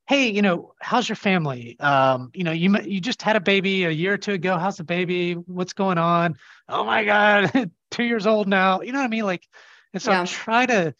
hey, 0.07 0.29
you 0.29 0.41
know, 0.41 0.73
how's 0.79 1.09
your 1.09 1.15
family? 1.15 1.79
Um, 1.79 2.29
you 2.33 2.43
know, 2.43 2.51
you 2.51 2.75
you 2.81 3.01
just 3.01 3.21
had 3.21 3.35
a 3.35 3.41
baby 3.41 3.85
a 3.85 3.89
year 3.89 4.13
or 4.13 4.17
two 4.17 4.33
ago. 4.33 4.57
How's 4.57 4.77
the 4.77 4.83
baby? 4.83 5.33
What's 5.33 5.73
going 5.73 5.97
on? 5.97 6.37
Oh 6.69 6.83
my 6.83 7.03
God, 7.03 7.71
two 7.91 8.03
years 8.03 8.27
old 8.27 8.47
now. 8.47 8.81
You 8.81 8.91
know 8.91 8.99
what 8.99 9.05
I 9.05 9.09
mean? 9.09 9.25
Like, 9.25 9.47
and 9.93 10.01
so 10.01 10.11
yeah. 10.11 10.21
I 10.21 10.25
try 10.25 10.65
to 10.67 10.93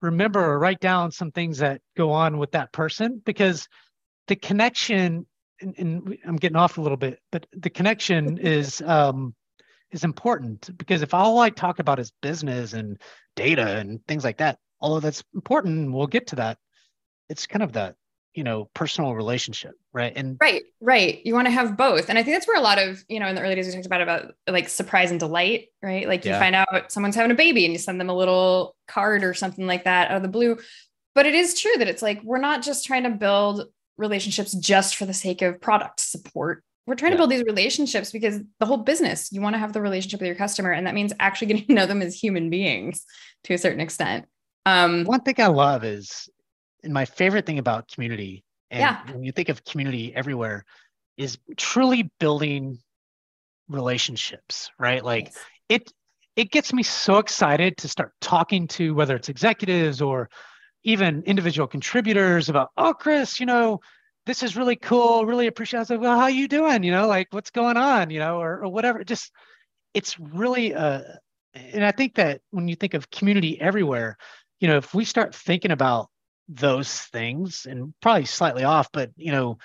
remember 0.00 0.42
or 0.42 0.58
write 0.58 0.80
down 0.80 1.12
some 1.12 1.30
things 1.30 1.58
that 1.58 1.80
go 1.96 2.12
on 2.12 2.38
with 2.38 2.52
that 2.52 2.72
person 2.72 3.20
because 3.24 3.68
the 4.26 4.36
connection. 4.36 5.26
And, 5.60 5.74
and 5.76 6.18
I'm 6.24 6.36
getting 6.36 6.56
off 6.56 6.78
a 6.78 6.80
little 6.80 6.96
bit, 6.96 7.18
but 7.32 7.44
the 7.52 7.68
connection 7.68 8.38
is 8.40 8.80
um, 8.80 9.34
is 9.90 10.04
important 10.04 10.70
because 10.78 11.02
if 11.02 11.14
all 11.14 11.40
I 11.40 11.50
talk 11.50 11.80
about 11.80 11.98
is 11.98 12.12
business 12.22 12.74
and 12.74 13.00
data 13.34 13.78
and 13.78 13.98
things 14.06 14.22
like 14.22 14.36
that, 14.36 14.60
although 14.80 15.00
that's 15.00 15.24
important, 15.34 15.92
we'll 15.92 16.06
get 16.06 16.28
to 16.28 16.36
that. 16.36 16.58
It's 17.28 17.48
kind 17.48 17.64
of 17.64 17.72
that 17.72 17.96
you 18.38 18.44
know 18.44 18.70
personal 18.72 19.16
relationship 19.16 19.74
right? 19.92 20.12
And 20.14 20.36
right 20.40 20.62
right. 20.80 21.20
You 21.26 21.34
want 21.34 21.48
to 21.48 21.50
have 21.50 21.76
both. 21.76 22.08
And 22.08 22.16
i 22.16 22.22
think 22.22 22.36
that's 22.36 22.46
where 22.46 22.56
a 22.56 22.62
lot 22.62 22.78
of 22.78 23.04
you 23.08 23.18
know 23.18 23.26
in 23.26 23.34
the 23.34 23.42
early 23.42 23.56
days 23.56 23.66
we 23.66 23.72
talked 23.72 23.84
about 23.84 24.00
about 24.00 24.32
like 24.46 24.68
surprise 24.68 25.10
and 25.10 25.18
delight 25.18 25.66
right? 25.82 26.06
Like 26.06 26.24
you 26.24 26.32
find 26.34 26.54
out 26.54 26.92
someone's 26.92 27.16
having 27.16 27.32
a 27.32 27.34
baby 27.34 27.64
and 27.64 27.72
you 27.72 27.78
send 27.80 28.00
them 28.00 28.10
a 28.10 28.16
little 28.16 28.76
card 28.86 29.24
or 29.24 29.34
something 29.34 29.66
like 29.66 29.84
that 29.84 30.12
out 30.12 30.18
of 30.18 30.22
the 30.22 30.28
blue. 30.28 30.56
But 31.16 31.26
it 31.26 31.34
is 31.34 31.60
true 31.60 31.72
that 31.78 31.88
it's 31.88 32.00
like 32.00 32.22
we're 32.22 32.38
not 32.38 32.62
just 32.62 32.84
trying 32.84 33.02
to 33.02 33.10
build 33.10 33.66
relationships 33.96 34.52
just 34.54 34.94
for 34.94 35.04
the 35.04 35.14
sake 35.14 35.42
of 35.42 35.60
product 35.60 35.98
support. 35.98 36.62
We're 36.86 36.94
trying 36.94 37.10
yeah. 37.10 37.16
to 37.16 37.20
build 37.22 37.30
these 37.32 37.42
relationships 37.42 38.12
because 38.12 38.40
the 38.60 38.66
whole 38.66 38.78
business 38.78 39.32
you 39.32 39.40
want 39.40 39.54
to 39.54 39.58
have 39.58 39.72
the 39.72 39.82
relationship 39.82 40.20
with 40.20 40.28
your 40.28 40.36
customer 40.36 40.70
and 40.70 40.86
that 40.86 40.94
means 40.94 41.12
actually 41.18 41.48
getting 41.48 41.66
to 41.66 41.74
know 41.74 41.86
them 41.86 42.02
as 42.02 42.14
human 42.14 42.50
beings 42.50 43.04
to 43.44 43.54
a 43.54 43.58
certain 43.58 43.80
extent. 43.80 44.26
Um, 44.64 45.04
one 45.04 45.22
thing 45.22 45.36
i 45.38 45.48
love 45.48 45.82
is 45.82 46.28
and 46.82 46.92
my 46.92 47.04
favorite 47.04 47.46
thing 47.46 47.58
about 47.58 47.88
community, 47.88 48.44
and 48.70 48.80
yeah. 48.80 49.12
when 49.12 49.24
you 49.24 49.32
think 49.32 49.48
of 49.48 49.64
community 49.64 50.14
everywhere, 50.14 50.64
is 51.16 51.38
truly 51.56 52.10
building 52.20 52.78
relationships, 53.68 54.70
right? 54.78 55.04
Like 55.04 55.26
yes. 55.26 55.38
it 55.68 55.92
it 56.36 56.50
gets 56.50 56.72
me 56.72 56.82
so 56.82 57.18
excited 57.18 57.76
to 57.78 57.88
start 57.88 58.12
talking 58.20 58.68
to 58.68 58.94
whether 58.94 59.16
it's 59.16 59.28
executives 59.28 60.00
or 60.00 60.30
even 60.84 61.24
individual 61.24 61.66
contributors 61.66 62.48
about, 62.48 62.70
oh, 62.76 62.94
Chris, 62.94 63.40
you 63.40 63.46
know, 63.46 63.80
this 64.24 64.44
is 64.44 64.56
really 64.56 64.76
cool. 64.76 65.26
Really 65.26 65.48
appreciate. 65.48 65.78
it. 65.78 65.80
I 65.80 65.82
was 65.82 65.90
like, 65.90 66.00
well, 66.00 66.18
how 66.18 66.28
you 66.28 66.46
doing? 66.46 66.84
You 66.84 66.92
know, 66.92 67.08
like 67.08 67.26
what's 67.32 67.50
going 67.50 67.76
on? 67.76 68.10
You 68.10 68.20
know, 68.20 68.40
or, 68.40 68.62
or 68.62 68.68
whatever. 68.68 69.02
Just 69.02 69.32
it's 69.94 70.18
really 70.20 70.74
uh, 70.74 71.02
and 71.54 71.84
I 71.84 71.92
think 71.92 72.14
that 72.16 72.40
when 72.50 72.68
you 72.68 72.76
think 72.76 72.94
of 72.94 73.10
community 73.10 73.60
everywhere, 73.60 74.16
you 74.60 74.68
know, 74.68 74.76
if 74.76 74.94
we 74.94 75.04
start 75.04 75.34
thinking 75.34 75.70
about 75.70 76.08
those 76.48 77.00
things 77.00 77.66
and 77.66 77.92
probably 78.00 78.24
slightly 78.24 78.64
off, 78.64 78.88
but 78.92 79.10
you 79.16 79.32
know, 79.32 79.58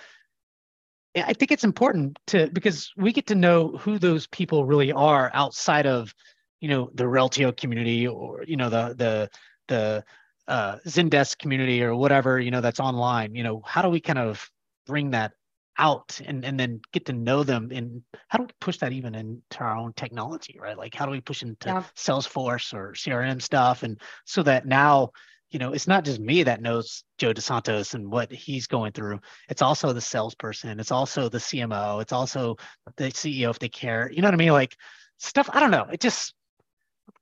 I 1.15 1.33
think 1.33 1.51
it's 1.51 1.63
important 1.63 2.17
to 2.27 2.49
because 2.51 2.91
we 2.97 3.13
get 3.13 3.27
to 3.27 3.35
know 3.35 3.69
who 3.77 3.99
those 3.99 4.27
people 4.27 4.65
really 4.65 4.91
are 4.91 5.29
outside 5.33 5.85
of, 5.85 6.13
you 6.59 6.69
know, 6.69 6.89
the 6.93 7.03
Reltio 7.03 7.55
community 7.55 8.07
or 8.07 8.43
you 8.47 8.57
know 8.57 8.69
the 8.69 8.95
the 8.97 9.29
the 9.67 10.03
uh, 10.47 10.77
Zendesk 10.87 11.37
community 11.37 11.83
or 11.83 11.95
whatever 11.95 12.39
you 12.39 12.51
know 12.51 12.61
that's 12.61 12.79
online. 12.79 13.35
You 13.35 13.43
know, 13.43 13.61
how 13.65 13.81
do 13.81 13.89
we 13.89 13.99
kind 13.99 14.19
of 14.19 14.49
bring 14.87 15.11
that 15.11 15.33
out 15.77 16.19
and 16.25 16.43
and 16.45 16.59
then 16.59 16.81
get 16.91 17.05
to 17.05 17.13
know 17.13 17.43
them 17.43 17.69
and 17.71 18.03
how 18.27 18.37
do 18.37 18.45
we 18.45 18.51
push 18.59 18.77
that 18.77 18.91
even 18.91 19.15
into 19.15 19.59
our 19.59 19.75
own 19.75 19.93
technology, 19.93 20.57
right? 20.59 20.77
Like 20.77 20.95
how 20.95 21.05
do 21.05 21.11
we 21.11 21.21
push 21.21 21.41
into 21.43 21.69
yeah. 21.69 21.83
Salesforce 21.95 22.73
or 22.73 22.93
CRM 22.93 23.41
stuff 23.41 23.83
and 23.83 23.99
so 24.25 24.43
that 24.43 24.65
now 24.65 25.11
you 25.53 25.59
know, 25.59 25.71
it's 25.71 25.87
not 25.87 26.03
just 26.03 26.19
me 26.19 26.41
that 26.43 26.63
knows 26.63 27.03
Joe 27.19 27.31
DeSantos 27.31 27.93
and 27.93 28.11
what 28.11 28.31
he's 28.31 28.65
going 28.65 28.91
through. 28.91 29.19
It's 29.49 29.61
also 29.61 29.93
the 29.93 30.01
salesperson. 30.01 30.79
It's 30.79 30.91
also 30.91 31.29
the 31.29 31.37
CMO. 31.37 32.01
It's 32.01 32.11
also 32.11 32.57
the 32.97 33.05
CEO 33.05 33.51
if 33.51 33.59
they 33.59 33.69
care. 33.69 34.11
You 34.11 34.23
know 34.23 34.27
what 34.27 34.33
I 34.33 34.37
mean? 34.37 34.51
Like 34.51 34.75
stuff. 35.19 35.51
I 35.53 35.59
don't 35.59 35.69
know. 35.69 35.85
It 35.91 35.99
just 35.99 36.33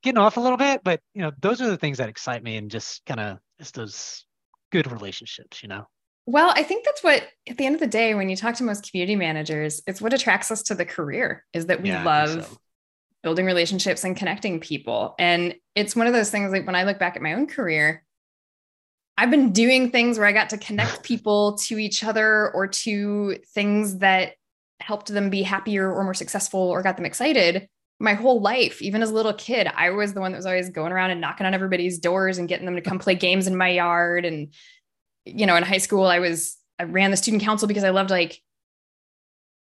getting 0.01 0.17
off 0.17 0.37
a 0.37 0.39
little 0.39 0.57
bit, 0.57 0.81
but 0.81 1.01
you 1.13 1.21
know, 1.21 1.31
those 1.41 1.61
are 1.61 1.69
the 1.69 1.75
things 1.75 1.97
that 1.97 2.07
excite 2.07 2.41
me 2.41 2.55
and 2.55 2.71
just 2.71 3.05
kind 3.05 3.19
of 3.19 3.39
just 3.59 3.75
those 3.75 4.25
good 4.71 4.89
relationships. 4.89 5.61
You 5.61 5.67
know. 5.67 5.87
Well, 6.25 6.53
I 6.55 6.63
think 6.63 6.85
that's 6.85 7.03
what 7.03 7.27
at 7.49 7.57
the 7.57 7.65
end 7.65 7.75
of 7.75 7.81
the 7.81 7.87
day, 7.87 8.15
when 8.15 8.29
you 8.29 8.37
talk 8.37 8.55
to 8.55 8.63
most 8.63 8.89
community 8.89 9.17
managers, 9.17 9.81
it's 9.87 10.01
what 10.01 10.13
attracts 10.13 10.51
us 10.51 10.63
to 10.63 10.75
the 10.75 10.85
career 10.85 11.43
is 11.51 11.65
that 11.65 11.81
we 11.81 11.89
yeah, 11.89 12.05
love 12.05 12.45
so. 12.45 12.57
building 13.23 13.45
relationships 13.45 14.05
and 14.05 14.15
connecting 14.15 14.61
people. 14.61 15.15
And 15.19 15.55
it's 15.75 15.97
one 15.97 16.07
of 16.07 16.13
those 16.13 16.29
things 16.29 16.53
like 16.53 16.65
when 16.65 16.75
I 16.75 16.85
look 16.85 16.97
back 16.97 17.17
at 17.17 17.21
my 17.21 17.33
own 17.33 17.47
career, 17.47 18.05
I've 19.21 19.31
been 19.31 19.51
doing 19.51 19.91
things 19.91 20.17
where 20.17 20.27
I 20.27 20.31
got 20.31 20.49
to 20.49 20.57
connect 20.57 21.03
people 21.03 21.57
to 21.59 21.77
each 21.77 22.03
other 22.03 22.51
or 22.51 22.67
to 22.67 23.37
things 23.53 23.99
that 23.99 24.33
helped 24.79 25.07
them 25.07 25.29
be 25.29 25.43
happier 25.43 25.93
or 25.93 26.03
more 26.03 26.15
successful 26.15 26.59
or 26.59 26.81
got 26.81 26.97
them 26.97 27.05
excited 27.05 27.67
my 28.01 28.15
whole 28.15 28.41
life, 28.41 28.81
even 28.81 29.03
as 29.03 29.11
a 29.11 29.13
little 29.13 29.33
kid, 29.33 29.67
I 29.75 29.91
was 29.91 30.13
the 30.13 30.21
one 30.21 30.31
that 30.31 30.39
was 30.39 30.47
always 30.47 30.69
going 30.69 30.91
around 30.91 31.11
and 31.11 31.21
knocking 31.21 31.45
on 31.45 31.53
everybody's 31.53 31.99
doors 31.99 32.39
and 32.39 32.49
getting 32.49 32.65
them 32.65 32.75
to 32.75 32.81
come 32.81 32.97
play 32.97 33.13
games 33.27 33.45
in 33.47 33.55
my 33.55 33.69
yard. 33.69 34.25
And, 34.25 34.53
you 35.25 35.45
know, 35.45 35.55
in 35.55 35.63
high 35.63 35.77
school, 35.77 36.05
I 36.05 36.19
was, 36.19 36.57
I 36.79 36.83
ran 36.83 37.11
the 37.11 37.17
student 37.17 37.43
council 37.43 37.67
because 37.67 37.83
I 37.83 37.91
loved 37.91 38.09
like 38.09 38.41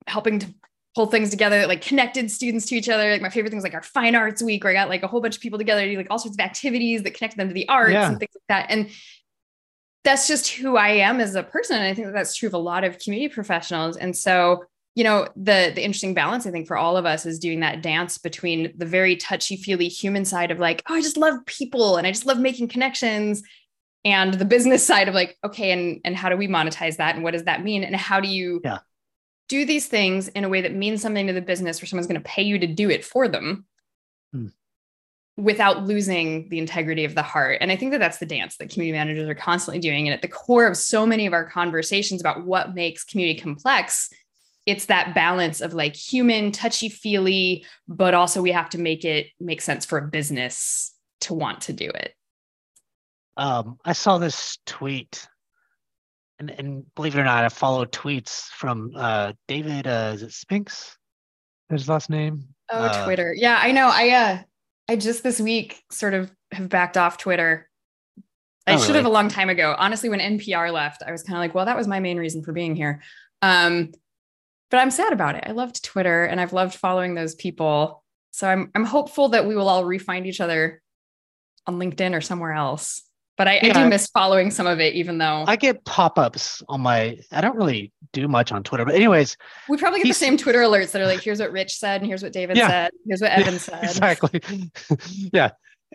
helping 0.06 0.38
to 0.40 0.54
pull 0.94 1.06
things 1.06 1.30
together 1.30 1.58
that 1.60 1.68
like 1.68 1.80
connected 1.80 2.30
students 2.30 2.66
to 2.66 2.76
each 2.76 2.90
other. 2.90 3.10
Like 3.10 3.22
my 3.22 3.30
favorite 3.30 3.50
things 3.50 3.64
like 3.64 3.74
our 3.74 3.82
fine 3.82 4.14
arts 4.14 4.42
week, 4.42 4.64
where 4.64 4.70
I 4.70 4.74
got 4.74 4.90
like 4.90 5.02
a 5.02 5.08
whole 5.08 5.22
bunch 5.22 5.36
of 5.36 5.42
people 5.42 5.58
together 5.58 5.80
to 5.80 5.90
do 5.90 5.96
like 5.96 6.08
all 6.10 6.18
sorts 6.18 6.36
of 6.36 6.40
activities 6.40 7.02
that 7.04 7.14
connected 7.14 7.38
them 7.38 7.48
to 7.48 7.54
the 7.54 7.68
arts 7.68 7.92
yeah. 7.92 8.08
and 8.08 8.18
things 8.18 8.32
like 8.34 8.48
that. 8.48 8.66
And 8.70 8.90
that's 10.06 10.26
just 10.26 10.48
who 10.48 10.76
I 10.76 10.88
am 10.88 11.20
as 11.20 11.34
a 11.34 11.42
person. 11.42 11.76
And 11.76 11.84
I 11.84 11.92
think 11.92 12.06
that 12.06 12.14
that's 12.14 12.34
true 12.34 12.46
of 12.46 12.54
a 12.54 12.58
lot 12.58 12.84
of 12.84 12.98
community 12.98 13.32
professionals. 13.32 13.96
And 13.96 14.16
so 14.16 14.64
you 14.94 15.04
know 15.04 15.28
the 15.36 15.72
the 15.74 15.84
interesting 15.84 16.14
balance 16.14 16.46
i 16.46 16.50
think 16.50 16.66
for 16.66 16.74
all 16.74 16.96
of 16.96 17.04
us 17.04 17.26
is 17.26 17.38
doing 17.38 17.60
that 17.60 17.82
dance 17.82 18.16
between 18.16 18.72
the 18.78 18.86
very 18.86 19.14
touchy 19.14 19.54
feely 19.54 19.88
human 19.88 20.24
side 20.24 20.50
of 20.50 20.58
like 20.58 20.82
oh 20.88 20.94
i 20.94 21.02
just 21.02 21.18
love 21.18 21.34
people 21.44 21.98
and 21.98 22.06
i 22.06 22.10
just 22.10 22.24
love 22.24 22.38
making 22.38 22.66
connections 22.66 23.42
and 24.06 24.34
the 24.34 24.44
business 24.46 24.86
side 24.92 25.08
of 25.08 25.14
like 25.14 25.36
okay 25.44 25.72
and 25.72 26.00
and 26.04 26.16
how 26.16 26.30
do 26.30 26.36
we 26.36 26.48
monetize 26.48 26.96
that 26.96 27.14
and 27.14 27.22
what 27.22 27.32
does 27.32 27.44
that 27.44 27.62
mean 27.62 27.84
and 27.84 27.94
how 27.94 28.20
do 28.20 28.28
you 28.28 28.60
yeah. 28.64 28.78
do 29.48 29.66
these 29.66 29.86
things 29.86 30.28
in 30.28 30.44
a 30.44 30.48
way 30.48 30.62
that 30.62 30.74
means 30.74 31.02
something 31.02 31.26
to 31.26 31.34
the 31.34 31.42
business 31.42 31.82
where 31.82 31.86
someone's 31.86 32.06
going 32.06 32.20
to 32.20 32.28
pay 32.28 32.42
you 32.42 32.58
to 32.58 32.66
do 32.66 32.88
it 32.88 33.04
for 33.04 33.28
them. 33.28 33.66
Without 35.36 35.84
losing 35.84 36.48
the 36.48 36.58
integrity 36.58 37.04
of 37.04 37.14
the 37.14 37.22
heart. 37.22 37.58
And 37.60 37.70
i 37.70 37.76
think 37.76 37.92
that 37.92 37.98
that's 37.98 38.18
the 38.18 38.26
dance 38.26 38.56
that 38.56 38.70
community 38.70 38.96
managers 38.96 39.28
are 39.28 39.34
constantly 39.34 39.80
doing. 39.80 40.06
And 40.08 40.14
at 40.14 40.22
the 40.22 40.28
core 40.28 40.66
of 40.66 40.76
so 40.76 41.06
many 41.06 41.26
of 41.26 41.32
our 41.32 41.44
conversations 41.44 42.20
about 42.20 42.44
what 42.44 42.74
makes 42.74 43.04
community 43.04 43.38
complex 43.38 44.10
it's 44.66 44.86
that 44.86 45.14
balance 45.14 45.60
of 45.60 45.74
like 45.74 45.94
human 45.94 46.50
touchy 46.50 46.88
feely 46.88 47.64
but 47.86 48.14
also 48.14 48.42
we 48.42 48.50
have 48.50 48.68
to 48.68 48.78
make 48.78 49.04
it 49.04 49.28
make 49.40 49.62
sense 49.62 49.86
for 49.86 49.98
a 49.98 50.08
business 50.08 50.92
to 51.20 51.34
want 51.34 51.62
to 51.62 51.72
do 51.72 51.88
it. 51.88 52.12
Um, 53.36 53.78
i 53.84 53.92
saw 53.92 54.18
this 54.18 54.58
tweet 54.66 55.26
and, 56.38 56.50
and 56.50 56.94
believe 56.94 57.16
it 57.16 57.20
or 57.20 57.24
not 57.24 57.44
i 57.44 57.48
follow 57.48 57.84
tweets 57.84 58.48
from 58.48 58.92
uh, 58.96 59.32
david 59.48 59.86
uh, 59.86 60.12
is 60.14 60.22
it 60.22 60.32
spinks? 60.32 60.96
His 61.68 61.88
last 61.88 62.10
name? 62.10 62.44
Oh 62.70 62.78
uh, 62.78 63.04
twitter. 63.04 63.34
Yeah 63.34 63.58
i 63.60 63.72
know. 63.72 63.88
I 63.92 64.10
uh 64.10 64.42
i 64.88 64.96
just 64.96 65.22
this 65.22 65.40
week 65.40 65.82
sort 65.90 66.14
of 66.14 66.30
have 66.52 66.68
backed 66.68 66.96
off 66.96 67.18
twitter 67.18 67.68
I 68.66 68.74
oh, 68.74 68.78
should 68.78 68.88
really? 68.88 68.96
have 68.98 69.06
a 69.06 69.10
long 69.10 69.28
time 69.28 69.48
ago. 69.48 69.76
Honestly, 69.78 70.08
when 70.08 70.18
NPR 70.18 70.72
left, 70.72 71.02
I 71.06 71.12
was 71.12 71.22
kind 71.22 71.36
of 71.36 71.40
like, 71.40 71.54
well, 71.54 71.66
that 71.66 71.76
was 71.76 71.86
my 71.86 72.00
main 72.00 72.18
reason 72.18 72.42
for 72.42 72.52
being 72.52 72.74
here. 72.74 73.00
Um, 73.40 73.92
but 74.70 74.78
I'm 74.78 74.90
sad 74.90 75.12
about 75.12 75.36
it. 75.36 75.44
I 75.46 75.52
loved 75.52 75.84
Twitter 75.84 76.24
and 76.24 76.40
I've 76.40 76.52
loved 76.52 76.74
following 76.74 77.14
those 77.14 77.36
people. 77.36 78.02
So 78.32 78.48
I'm 78.48 78.70
I'm 78.74 78.84
hopeful 78.84 79.30
that 79.30 79.46
we 79.46 79.54
will 79.54 79.68
all 79.68 79.84
refind 79.84 80.26
each 80.26 80.40
other 80.40 80.82
on 81.66 81.78
LinkedIn 81.78 82.14
or 82.14 82.20
somewhere 82.20 82.52
else. 82.52 83.02
But 83.36 83.48
I, 83.48 83.60
yeah, 83.62 83.78
I 83.78 83.82
do 83.84 83.88
miss 83.88 84.06
following 84.06 84.50
some 84.50 84.66
of 84.66 84.80
it, 84.80 84.94
even 84.94 85.18
though 85.18 85.44
I 85.46 85.56
get 85.56 85.84
pop-ups 85.84 86.62
on 86.68 86.80
my. 86.80 87.18
I 87.32 87.40
don't 87.40 87.56
really 87.56 87.92
do 88.12 88.28
much 88.28 88.50
on 88.50 88.62
Twitter, 88.62 88.84
but 88.84 88.94
anyways, 88.94 89.36
we 89.68 89.76
probably 89.76 90.00
get 90.00 90.08
the 90.08 90.14
same 90.14 90.38
Twitter 90.38 90.60
alerts 90.60 90.92
that 90.92 91.02
are 91.02 91.06
like, 91.06 91.20
"Here's 91.20 91.40
what 91.40 91.52
Rich 91.52 91.76
said, 91.76 92.00
and 92.00 92.08
here's 92.08 92.22
what 92.22 92.32
David 92.32 92.56
yeah, 92.56 92.68
said, 92.68 92.90
here's 93.06 93.20
what 93.20 93.30
Evan 93.38 93.54
yeah, 93.54 93.58
said." 93.58 93.84
Exactly. 93.84 94.40
yeah. 95.32 95.50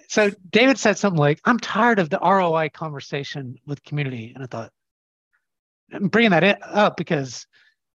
So 0.07 0.29
David 0.51 0.77
said 0.77 0.99
something 0.99 1.19
like, 1.19 1.39
"I'm 1.45 1.59
tired 1.59 1.97
of 1.97 2.11
the 2.11 2.19
ROI 2.19 2.69
conversation 2.69 3.57
with 3.65 3.83
community," 3.83 4.33
and 4.35 4.43
I 4.43 4.47
thought, 4.47 4.71
I'm 5.91 6.07
bringing 6.09 6.31
that 6.31 6.43
in, 6.43 6.57
up 6.61 6.95
because 6.95 7.45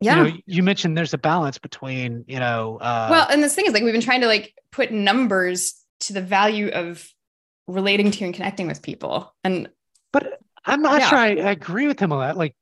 yeah 0.01 0.17
you, 0.17 0.23
know, 0.23 0.37
you, 0.45 0.63
mentioned 0.63 0.97
there's 0.97 1.13
a 1.13 1.17
balance 1.17 1.57
between 1.57 2.25
you 2.27 2.39
know 2.39 2.77
uh, 2.77 3.07
well 3.09 3.27
and 3.29 3.43
this 3.43 3.53
thing 3.53 3.65
is 3.65 3.73
like 3.73 3.83
we've 3.83 3.93
been 3.93 4.01
trying 4.01 4.21
to 4.21 4.27
like 4.27 4.53
put 4.71 4.91
numbers 4.91 5.75
to 5.99 6.13
the 6.13 6.21
value 6.21 6.69
of 6.69 7.07
relating 7.67 8.11
to 8.11 8.25
and 8.25 8.33
connecting 8.33 8.67
with 8.67 8.81
people 8.81 9.33
and 9.43 9.69
but 10.11 10.39
i'm 10.65 10.81
not 10.81 10.99
yeah. 10.99 11.09
sure 11.09 11.17
I, 11.19 11.29
I, 11.29 11.51
agree 11.51 11.87
with 11.87 11.99
him 11.99 12.11
on 12.11 12.19
that 12.19 12.37
like 12.37 12.55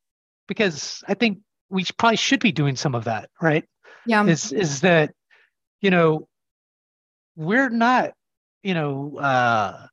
because 0.47 1.03
i 1.07 1.13
think 1.13 1.39
we 1.69 1.85
probably 1.97 2.17
should 2.17 2.39
be 2.39 2.51
doing 2.51 2.75
some 2.75 2.95
of 2.95 3.05
that 3.05 3.29
right 3.41 3.65
yeah 4.05 4.25
is 4.25 4.51
is 4.51 4.81
that 4.81 5.13
you 5.81 5.89
know 5.89 6.27
we're 7.35 7.69
not 7.69 8.11
you 8.63 8.73
know 8.73 9.17
uh 9.17 9.87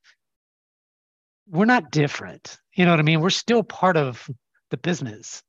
we're 1.48 1.64
not 1.64 1.90
different 1.90 2.58
you 2.74 2.84
know 2.84 2.90
what 2.90 3.00
i 3.00 3.04
mean 3.04 3.20
we're 3.20 3.30
still 3.30 3.62
part 3.62 3.96
of 3.96 4.28
the 4.70 4.76
business 4.76 5.42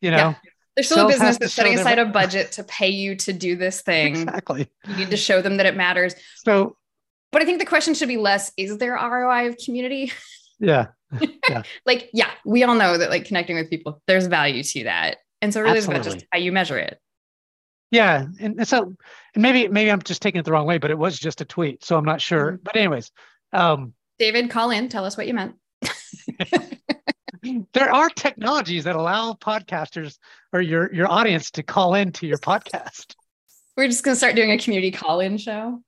you 0.00 0.10
know 0.10 0.16
yeah. 0.16 0.34
There's 0.78 0.86
still 0.86 1.06
a 1.06 1.08
business 1.08 1.38
that's 1.38 1.54
setting 1.54 1.76
aside 1.76 1.98
a 1.98 2.04
budget 2.20 2.52
to 2.52 2.62
pay 2.62 2.90
you 2.90 3.16
to 3.16 3.32
do 3.32 3.56
this 3.56 3.82
thing. 3.82 4.14
Exactly. 4.14 4.70
You 4.86 4.94
need 4.94 5.10
to 5.10 5.16
show 5.16 5.42
them 5.42 5.56
that 5.56 5.66
it 5.66 5.76
matters. 5.76 6.14
So, 6.36 6.76
but 7.32 7.42
I 7.42 7.44
think 7.44 7.58
the 7.58 7.66
question 7.66 7.94
should 7.94 8.08
be 8.08 8.16
less: 8.16 8.52
Is 8.56 8.78
there 8.78 8.94
ROI 8.94 9.48
of 9.48 9.56
community? 9.64 10.12
Yeah. 10.58 10.86
Yeah. 11.48 11.62
like, 11.86 12.10
yeah, 12.12 12.28
we 12.44 12.62
all 12.64 12.74
know 12.74 12.98
that 12.98 13.08
like 13.08 13.24
connecting 13.24 13.56
with 13.56 13.70
people, 13.70 14.02
there's 14.06 14.26
value 14.26 14.62
to 14.62 14.84
that, 14.84 15.16
and 15.40 15.54
so 15.54 15.62
really, 15.62 15.78
Absolutely. 15.78 16.06
it's 16.06 16.14
just 16.16 16.26
how 16.30 16.38
you 16.38 16.52
measure 16.52 16.76
it. 16.76 17.00
Yeah, 17.90 18.26
and 18.38 18.68
so 18.68 18.94
and 19.34 19.42
maybe 19.42 19.68
maybe 19.68 19.90
I'm 19.90 20.02
just 20.02 20.20
taking 20.20 20.40
it 20.40 20.44
the 20.44 20.52
wrong 20.52 20.66
way, 20.66 20.76
but 20.76 20.90
it 20.90 20.98
was 20.98 21.18
just 21.18 21.40
a 21.40 21.46
tweet, 21.46 21.82
so 21.82 21.96
I'm 21.96 22.04
not 22.04 22.20
sure. 22.20 22.52
Mm-hmm. 22.52 22.62
But 22.62 22.76
anyways, 22.76 23.10
um, 23.54 23.94
David, 24.18 24.50
call 24.50 24.70
in, 24.70 24.90
tell 24.90 25.06
us 25.06 25.16
what 25.16 25.26
you 25.26 25.32
meant. 25.32 25.54
there 27.72 27.90
are 27.90 28.10
technologies 28.10 28.84
that 28.84 28.96
allow 28.96 29.32
podcasters 29.32 30.18
or 30.52 30.60
your 30.60 30.92
your 30.92 31.10
audience 31.10 31.50
to 31.52 31.62
call 31.62 31.94
into 31.94 32.26
your 32.26 32.38
podcast. 32.50 33.14
We're 33.78 33.86
just 33.86 34.02
gonna 34.02 34.16
start 34.16 34.34
doing 34.34 34.50
a 34.50 34.58
community 34.58 34.90
call-in 34.90 35.38
show. 35.38 35.80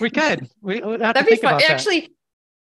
We 0.00 0.10
could. 0.10 0.48
We 0.60 0.80
that'd 0.80 1.26
be 1.26 1.36
fun. 1.36 1.62
Actually, 1.68 2.12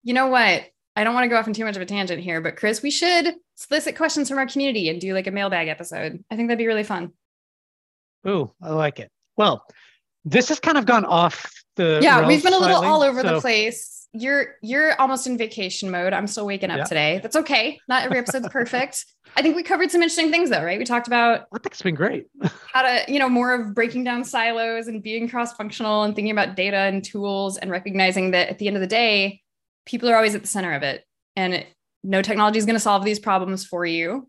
you 0.04 0.12
know 0.12 0.26
what? 0.26 0.64
I 0.94 1.04
don't 1.04 1.14
want 1.14 1.24
to 1.24 1.28
go 1.28 1.36
off 1.36 1.46
on 1.46 1.54
too 1.54 1.64
much 1.64 1.76
of 1.76 1.80
a 1.80 1.86
tangent 1.86 2.22
here, 2.22 2.42
but 2.42 2.56
Chris, 2.56 2.82
we 2.82 2.90
should 2.90 3.34
solicit 3.54 3.96
questions 3.96 4.28
from 4.28 4.36
our 4.36 4.46
community 4.46 4.90
and 4.90 5.00
do 5.00 5.14
like 5.14 5.26
a 5.26 5.30
mailbag 5.30 5.68
episode. 5.68 6.22
I 6.30 6.36
think 6.36 6.48
that'd 6.48 6.58
be 6.58 6.66
really 6.66 6.84
fun. 6.84 7.12
Ooh, 8.28 8.52
I 8.62 8.68
like 8.68 9.00
it. 9.00 9.10
Well, 9.38 9.64
this 10.26 10.50
has 10.50 10.60
kind 10.60 10.76
of 10.76 10.84
gone 10.84 11.06
off 11.06 11.50
the 11.76 12.00
yeah. 12.02 12.26
We've 12.26 12.42
been 12.42 12.52
a 12.52 12.58
little 12.58 12.84
all 12.84 13.02
over 13.02 13.22
so. 13.22 13.36
the 13.36 13.40
place 13.40 13.97
you're 14.12 14.54
you're 14.62 14.98
almost 15.00 15.26
in 15.26 15.36
vacation 15.36 15.90
mode. 15.90 16.12
I'm 16.12 16.26
still 16.26 16.46
waking 16.46 16.70
up 16.70 16.78
yeah. 16.78 16.84
today. 16.84 17.20
That's 17.22 17.36
okay. 17.36 17.78
Not 17.88 18.04
every 18.04 18.18
episode's 18.18 18.48
perfect. 18.48 19.04
I 19.36 19.42
think 19.42 19.54
we 19.54 19.62
covered 19.62 19.90
some 19.90 20.02
interesting 20.02 20.30
things 20.30 20.50
though, 20.50 20.64
right? 20.64 20.78
We 20.78 20.84
talked 20.84 21.06
about 21.06 21.46
I 21.52 21.58
think 21.58 21.74
it's 21.74 21.82
been 21.82 21.94
great. 21.94 22.26
how 22.72 22.82
to, 22.82 23.04
you 23.06 23.18
know, 23.18 23.28
more 23.28 23.54
of 23.54 23.74
breaking 23.74 24.04
down 24.04 24.24
silos 24.24 24.88
and 24.88 25.02
being 25.02 25.28
cross-functional 25.28 26.04
and 26.04 26.14
thinking 26.14 26.32
about 26.32 26.56
data 26.56 26.76
and 26.76 27.04
tools 27.04 27.58
and 27.58 27.70
recognizing 27.70 28.30
that 28.30 28.48
at 28.48 28.58
the 28.58 28.66
end 28.66 28.76
of 28.76 28.80
the 28.80 28.86
day, 28.86 29.42
people 29.84 30.08
are 30.08 30.16
always 30.16 30.34
at 30.34 30.40
the 30.40 30.48
center 30.48 30.72
of 30.72 30.82
it. 30.82 31.04
And 31.36 31.54
it, 31.54 31.66
no 32.02 32.22
technology 32.22 32.58
is 32.58 32.64
going 32.64 32.76
to 32.76 32.80
solve 32.80 33.04
these 33.04 33.18
problems 33.18 33.66
for 33.66 33.84
you. 33.84 34.28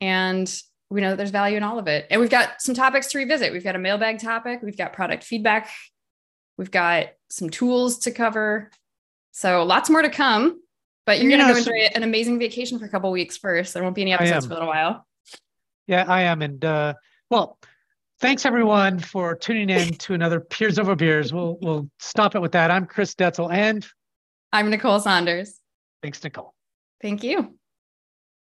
And 0.00 0.52
we 0.90 1.00
know 1.00 1.10
that 1.10 1.16
there's 1.16 1.30
value 1.30 1.56
in 1.56 1.62
all 1.62 1.78
of 1.78 1.88
it. 1.88 2.06
And 2.10 2.20
we've 2.20 2.30
got 2.30 2.62
some 2.62 2.74
topics 2.74 3.08
to 3.08 3.18
revisit. 3.18 3.52
We've 3.52 3.64
got 3.64 3.76
a 3.76 3.80
mailbag 3.80 4.20
topic, 4.20 4.60
we've 4.62 4.76
got 4.76 4.92
product 4.92 5.24
feedback, 5.24 5.70
we've 6.56 6.70
got 6.70 7.08
some 7.30 7.50
tools 7.50 7.98
to 8.00 8.10
cover. 8.10 8.70
So 9.38 9.62
lots 9.62 9.88
more 9.88 10.02
to 10.02 10.10
come, 10.10 10.60
but 11.06 11.20
you're 11.20 11.30
going 11.30 11.46
to 11.46 11.52
go 11.52 11.56
enjoy 11.56 11.88
an 11.94 12.02
amazing 12.02 12.40
vacation 12.40 12.76
for 12.76 12.86
a 12.86 12.88
couple 12.88 13.12
weeks 13.12 13.36
first. 13.36 13.72
There 13.72 13.84
won't 13.84 13.94
be 13.94 14.02
any 14.02 14.12
episodes 14.12 14.46
for 14.46 14.54
a 14.54 14.56
little 14.56 14.68
while. 14.68 15.06
Yeah, 15.86 16.06
I 16.08 16.22
am. 16.22 16.42
And 16.42 16.64
uh, 16.64 16.94
well, 17.30 17.56
thanks 18.18 18.44
everyone 18.44 18.98
for 18.98 19.36
tuning 19.36 19.70
in 19.70 19.94
to 19.94 20.14
another 20.14 20.40
Peers 20.40 20.80
Over 20.80 20.96
Beers. 20.96 21.32
We'll 21.32 21.56
we'll 21.62 21.88
stop 22.00 22.34
it 22.34 22.40
with 22.40 22.50
that. 22.50 22.72
I'm 22.72 22.84
Chris 22.84 23.14
Detzel 23.14 23.52
and 23.52 23.86
I'm 24.52 24.70
Nicole 24.70 24.98
Saunders. 24.98 25.60
Thanks, 26.02 26.24
Nicole. 26.24 26.52
Thank 27.00 27.22
you. 27.22 27.57